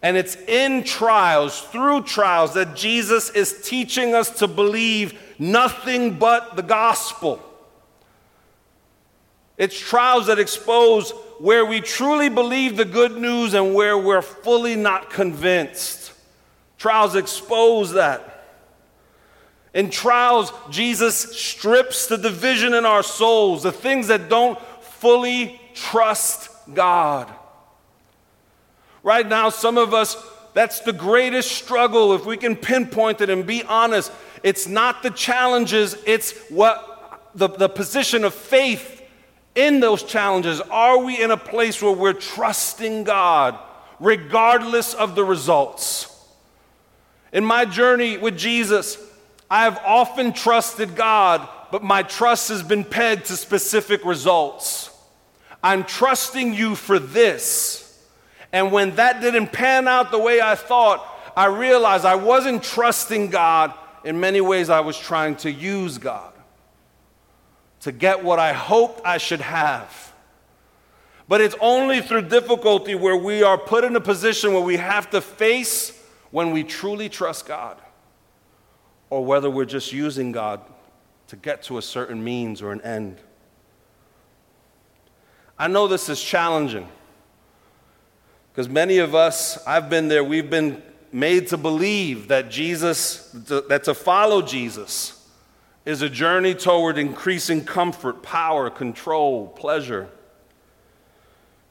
And 0.02 0.16
it's 0.16 0.36
in 0.48 0.82
trials, 0.82 1.60
through 1.60 2.02
trials, 2.02 2.54
that 2.54 2.74
Jesus 2.74 3.30
is 3.30 3.62
teaching 3.62 4.14
us 4.14 4.38
to 4.40 4.48
believe 4.48 5.18
nothing 5.38 6.18
but 6.18 6.56
the 6.56 6.62
gospel. 6.62 7.40
It's 9.56 9.78
trials 9.78 10.26
that 10.26 10.40
expose 10.40 11.12
where 11.38 11.64
we 11.64 11.80
truly 11.80 12.28
believe 12.28 12.76
the 12.76 12.84
good 12.84 13.16
news 13.16 13.54
and 13.54 13.74
where 13.74 13.96
we're 13.96 14.22
fully 14.22 14.74
not 14.74 15.08
convinced. 15.08 16.12
Trials 16.78 17.14
expose 17.14 17.92
that. 17.92 18.44
In 19.72 19.88
trials, 19.88 20.52
Jesus 20.70 21.16
strips 21.16 22.06
the 22.06 22.18
division 22.18 22.74
in 22.74 22.84
our 22.84 23.04
souls, 23.04 23.62
the 23.62 23.72
things 23.72 24.08
that 24.08 24.28
don't 24.28 24.60
fully 24.80 25.60
trust 25.74 26.50
God. 26.74 27.32
Right 29.02 29.26
now, 29.26 29.48
some 29.48 29.78
of 29.78 29.94
us, 29.94 30.16
that's 30.54 30.80
the 30.80 30.92
greatest 30.92 31.52
struggle. 31.52 32.14
If 32.14 32.24
we 32.24 32.36
can 32.36 32.56
pinpoint 32.56 33.20
it 33.20 33.30
and 33.30 33.46
be 33.46 33.62
honest, 33.64 34.12
it's 34.42 34.66
not 34.66 35.02
the 35.02 35.10
challenges, 35.10 35.96
it's 36.06 36.38
what 36.48 37.30
the, 37.34 37.48
the 37.48 37.68
position 37.68 38.24
of 38.24 38.34
faith 38.34 39.02
in 39.54 39.80
those 39.80 40.02
challenges. 40.02 40.60
Are 40.60 40.98
we 40.98 41.20
in 41.20 41.30
a 41.30 41.36
place 41.36 41.82
where 41.82 41.92
we're 41.92 42.12
trusting 42.12 43.04
God 43.04 43.58
regardless 43.98 44.94
of 44.94 45.14
the 45.14 45.24
results? 45.24 46.08
In 47.32 47.44
my 47.44 47.64
journey 47.64 48.18
with 48.18 48.36
Jesus, 48.36 48.98
I 49.50 49.64
have 49.64 49.80
often 49.84 50.32
trusted 50.32 50.96
God, 50.96 51.48
but 51.70 51.82
my 51.82 52.02
trust 52.02 52.50
has 52.50 52.62
been 52.62 52.84
pegged 52.84 53.26
to 53.26 53.36
specific 53.36 54.04
results. 54.04 54.90
I'm 55.62 55.84
trusting 55.84 56.54
you 56.54 56.74
for 56.74 56.98
this. 56.98 57.82
And 58.52 58.70
when 58.70 58.94
that 58.96 59.20
didn't 59.20 59.48
pan 59.48 59.88
out 59.88 60.10
the 60.10 60.18
way 60.18 60.40
I 60.40 60.54
thought, 60.54 61.06
I 61.36 61.46
realized 61.46 62.04
I 62.04 62.16
wasn't 62.16 62.62
trusting 62.62 63.30
God. 63.30 63.72
In 64.04 64.20
many 64.20 64.40
ways, 64.40 64.68
I 64.68 64.80
was 64.80 64.98
trying 64.98 65.36
to 65.36 65.50
use 65.50 65.96
God 65.96 66.32
to 67.80 67.92
get 67.92 68.22
what 68.22 68.38
I 68.38 68.52
hoped 68.52 69.00
I 69.04 69.18
should 69.18 69.40
have. 69.40 70.12
But 71.28 71.40
it's 71.40 71.54
only 71.60 72.00
through 72.00 72.22
difficulty 72.22 72.94
where 72.94 73.16
we 73.16 73.42
are 73.42 73.56
put 73.56 73.84
in 73.84 73.96
a 73.96 74.00
position 74.00 74.52
where 74.52 74.62
we 74.62 74.76
have 74.76 75.08
to 75.10 75.20
face 75.20 75.98
when 76.30 76.50
we 76.50 76.64
truly 76.64 77.08
trust 77.08 77.46
God 77.46 77.78
or 79.08 79.24
whether 79.24 79.48
we're 79.48 79.64
just 79.64 79.92
using 79.92 80.32
God 80.32 80.60
to 81.28 81.36
get 81.36 81.62
to 81.64 81.78
a 81.78 81.82
certain 81.82 82.22
means 82.22 82.60
or 82.60 82.72
an 82.72 82.80
end. 82.82 83.18
I 85.58 85.68
know 85.68 85.86
this 85.88 86.08
is 86.08 86.22
challenging. 86.22 86.88
Because 88.52 88.68
many 88.68 88.98
of 88.98 89.14
us, 89.14 89.64
I've 89.66 89.88
been 89.88 90.08
there, 90.08 90.22
we've 90.22 90.50
been 90.50 90.82
made 91.10 91.48
to 91.48 91.56
believe 91.56 92.28
that 92.28 92.50
Jesus, 92.50 93.30
that 93.32 93.84
to 93.84 93.94
follow 93.94 94.42
Jesus 94.42 95.26
is 95.86 96.02
a 96.02 96.08
journey 96.08 96.54
toward 96.54 96.98
increasing 96.98 97.64
comfort, 97.64 98.22
power, 98.22 98.68
control, 98.68 99.48
pleasure. 99.48 100.08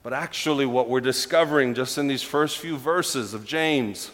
But 0.01 0.13
actually, 0.13 0.65
what 0.65 0.89
we're 0.89 1.01
discovering 1.01 1.75
just 1.75 1.99
in 1.99 2.07
these 2.07 2.23
first 2.23 2.57
few 2.57 2.77
verses 2.77 3.35
of 3.35 3.45
James 3.45 4.09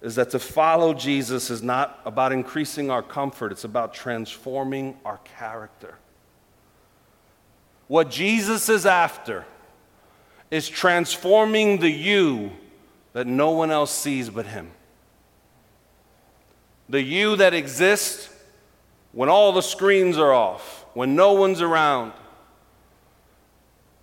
is 0.00 0.14
that 0.14 0.30
to 0.30 0.38
follow 0.38 0.94
Jesus 0.94 1.50
is 1.50 1.60
not 1.60 2.00
about 2.04 2.30
increasing 2.30 2.88
our 2.88 3.02
comfort, 3.02 3.50
it's 3.50 3.64
about 3.64 3.92
transforming 3.92 4.96
our 5.04 5.18
character. 5.38 5.96
What 7.88 8.10
Jesus 8.10 8.68
is 8.68 8.86
after 8.86 9.44
is 10.50 10.68
transforming 10.68 11.78
the 11.78 11.90
you 11.90 12.50
that 13.12 13.26
no 13.26 13.50
one 13.50 13.70
else 13.70 13.90
sees 13.90 14.30
but 14.30 14.46
Him. 14.46 14.70
The 16.88 17.02
you 17.02 17.36
that 17.36 17.52
exists 17.52 18.30
when 19.12 19.28
all 19.28 19.52
the 19.52 19.62
screens 19.62 20.16
are 20.16 20.32
off, 20.32 20.86
when 20.94 21.14
no 21.16 21.34
one's 21.34 21.60
around. 21.60 22.12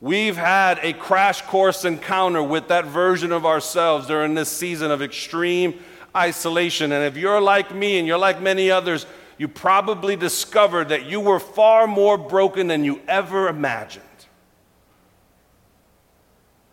We've 0.01 0.38
had 0.38 0.79
a 0.84 0.93
crash 0.93 1.41
course 1.43 1.86
encounter 1.86 2.43
with 2.43 2.67
that 2.67 2.86
version 2.86 3.31
of 3.31 3.45
ourselves 3.45 4.08
during 4.08 4.36
this 4.36 4.49
season 4.49 4.91
of 4.91 5.01
extreme 5.01 5.79
isolation. 6.15 6.91
And 6.91 7.05
if 7.05 7.17
you're 7.17 7.41
like 7.41 7.73
me 7.73 7.97
and 7.97 8.08
you're 8.08 8.17
like 8.17 8.41
many 8.41 8.69
others, 8.69 9.05
you 9.38 9.47
probably 9.47 10.15
discovered 10.15 10.89
that 10.89 11.05
you 11.05 11.19
were 11.19 11.39
far 11.39 11.88
more 11.88 12.17
broken 12.17 12.67
than 12.67 12.84
you 12.84 13.01
ever 13.08 13.47
imagined. 13.47 14.04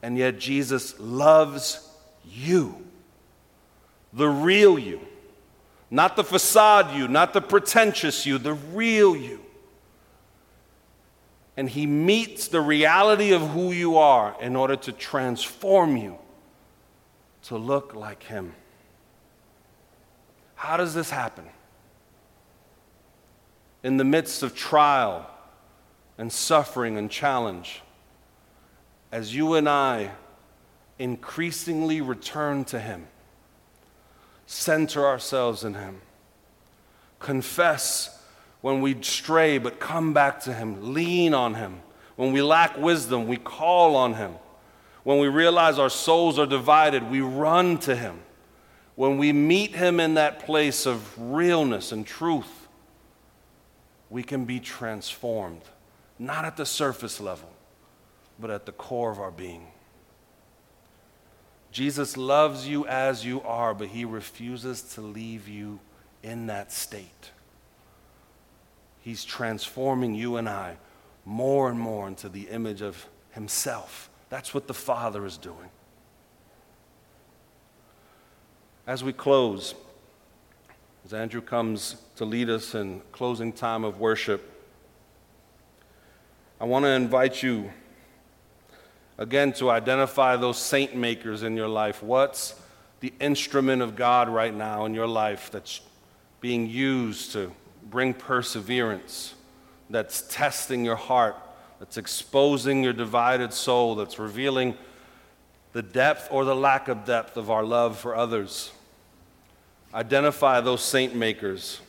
And 0.02 0.18
yet, 0.18 0.38
Jesus 0.38 0.98
loves 0.98 1.88
you, 2.24 2.84
the 4.12 4.28
real 4.28 4.78
you, 4.78 5.00
not 5.90 6.16
the 6.16 6.24
facade 6.24 6.96
you, 6.96 7.06
not 7.06 7.32
the 7.32 7.40
pretentious 7.40 8.26
you, 8.26 8.38
the 8.38 8.54
real 8.54 9.14
you. 9.14 9.40
And 11.56 11.68
He 11.68 11.86
meets 11.86 12.48
the 12.48 12.60
reality 12.60 13.32
of 13.32 13.50
who 13.50 13.70
you 13.72 13.96
are 13.96 14.34
in 14.40 14.56
order 14.56 14.74
to 14.76 14.92
transform 14.92 15.96
you 15.96 16.18
to 17.44 17.56
look 17.56 17.94
like 17.94 18.24
Him. 18.24 18.54
How 20.54 20.76
does 20.76 20.94
this 20.94 21.10
happen? 21.10 21.44
In 23.82 23.96
the 23.96 24.04
midst 24.04 24.42
of 24.42 24.54
trial 24.54 25.28
and 26.18 26.32
suffering 26.32 26.96
and 26.96 27.10
challenge 27.10 27.82
as 29.12 29.34
you 29.34 29.54
and 29.54 29.68
I 29.68 30.10
increasingly 30.98 32.00
return 32.00 32.64
to 32.66 32.80
Him, 32.80 33.06
center 34.46 35.06
ourselves 35.06 35.62
in 35.62 35.74
Him. 35.74 36.00
Confess 37.20 38.20
when 38.62 38.80
we 38.80 39.00
stray, 39.02 39.58
but 39.58 39.78
come 39.78 40.14
back 40.14 40.40
to 40.44 40.52
Him. 40.52 40.94
Lean 40.94 41.34
on 41.34 41.54
Him. 41.54 41.82
When 42.16 42.32
we 42.32 42.42
lack 42.42 42.78
wisdom, 42.78 43.28
we 43.28 43.36
call 43.36 43.94
on 43.96 44.14
Him. 44.14 44.32
When 45.04 45.18
we 45.18 45.28
realize 45.28 45.78
our 45.78 45.90
souls 45.90 46.38
are 46.38 46.46
divided, 46.46 47.10
we 47.10 47.20
run 47.20 47.78
to 47.80 47.94
Him. 47.94 48.20
When 48.94 49.18
we 49.18 49.32
meet 49.32 49.74
Him 49.74 50.00
in 50.00 50.14
that 50.14 50.40
place 50.40 50.86
of 50.86 51.18
realness 51.18 51.92
and 51.92 52.06
truth, 52.06 52.68
we 54.10 54.22
can 54.22 54.44
be 54.44 54.60
transformed, 54.60 55.62
not 56.18 56.44
at 56.44 56.56
the 56.56 56.66
surface 56.66 57.20
level, 57.20 57.48
but 58.38 58.50
at 58.50 58.66
the 58.66 58.72
core 58.72 59.10
of 59.10 59.18
our 59.18 59.30
being. 59.30 59.66
Jesus 61.70 62.16
loves 62.16 62.68
you 62.68 62.86
as 62.86 63.24
you 63.24 63.40
are, 63.42 63.74
but 63.74 63.88
He 63.88 64.04
refuses 64.04 64.82
to 64.94 65.00
leave 65.00 65.48
you 65.48 65.80
in 66.22 66.46
that 66.46 66.70
state. 66.70 67.30
He's 69.00 69.24
transforming 69.24 70.14
you 70.14 70.36
and 70.36 70.48
I 70.48 70.76
more 71.24 71.70
and 71.70 71.78
more 71.78 72.08
into 72.08 72.28
the 72.28 72.42
image 72.48 72.82
of 72.82 73.06
Himself. 73.30 74.10
That's 74.28 74.52
what 74.52 74.66
the 74.66 74.74
Father 74.74 75.24
is 75.24 75.36
doing. 75.38 75.70
As 78.86 79.02
we 79.02 79.12
close, 79.12 79.74
as 81.04 81.14
Andrew 81.14 81.40
comes 81.40 81.96
to 82.16 82.24
lead 82.24 82.50
us 82.50 82.74
in 82.74 83.00
closing 83.12 83.52
time 83.52 83.84
of 83.84 83.98
worship, 83.98 84.48
I 86.60 86.64
want 86.64 86.84
to 86.84 86.90
invite 86.90 87.42
you 87.42 87.72
again 89.22 89.52
to 89.52 89.70
identify 89.70 90.34
those 90.34 90.58
saint 90.58 90.96
makers 90.96 91.44
in 91.44 91.56
your 91.56 91.68
life. 91.68 92.02
What's 92.02 92.60
the 92.98 93.12
instrument 93.20 93.80
of 93.80 93.94
God 93.94 94.28
right 94.28 94.52
now 94.52 94.84
in 94.84 94.94
your 94.94 95.06
life 95.06 95.48
that's 95.52 95.80
being 96.40 96.68
used 96.68 97.30
to 97.32 97.52
bring 97.88 98.14
perseverance, 98.14 99.34
that's 99.88 100.22
testing 100.22 100.84
your 100.84 100.96
heart, 100.96 101.36
that's 101.78 101.96
exposing 101.96 102.82
your 102.82 102.92
divided 102.92 103.52
soul, 103.52 103.94
that's 103.94 104.18
revealing 104.18 104.76
the 105.72 105.82
depth 105.82 106.26
or 106.32 106.44
the 106.44 106.56
lack 106.56 106.88
of 106.88 107.04
depth 107.04 107.36
of 107.36 107.48
our 107.48 107.64
love 107.64 107.96
for 107.96 108.16
others. 108.16 108.72
Identify 109.94 110.60
those 110.62 110.82
saint 110.82 111.14
makers 111.14 111.80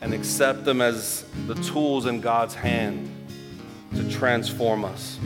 and 0.00 0.14
accept 0.14 0.64
them 0.64 0.80
as 0.80 1.24
the 1.48 1.56
tools 1.56 2.06
in 2.06 2.20
God's 2.20 2.54
hand 2.54 3.10
to 3.94 4.10
transform 4.10 4.84
us. 4.84 5.18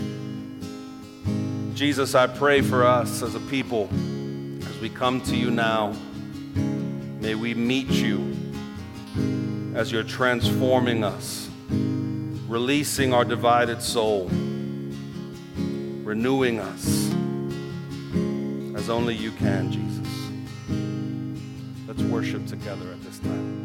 Jesus, 1.75 2.15
I 2.15 2.27
pray 2.27 2.61
for 2.61 2.85
us 2.85 3.23
as 3.23 3.35
a 3.35 3.41
people 3.41 3.89
as 4.67 4.79
we 4.81 4.89
come 4.89 5.21
to 5.23 5.37
you 5.37 5.51
now. 5.51 5.95
May 7.21 7.35
we 7.35 7.55
meet 7.55 7.89
you 7.89 8.37
as 9.75 9.91
you're 9.91 10.03
transforming 10.03 11.03
us, 11.03 11.49
releasing 12.49 13.15
our 13.15 13.25
divided 13.25 13.83
soul, 13.83 14.29
renewing 16.05 16.61
us 16.61 17.13
as 18.77 18.91
only 18.91 19.15
you 19.15 19.31
can, 19.33 19.71
Jesus. 19.71 20.09
Let's 21.87 22.03
worship 22.03 22.47
together 22.47 22.91
at 22.91 23.03
this 23.05 23.19
time. 23.21 23.62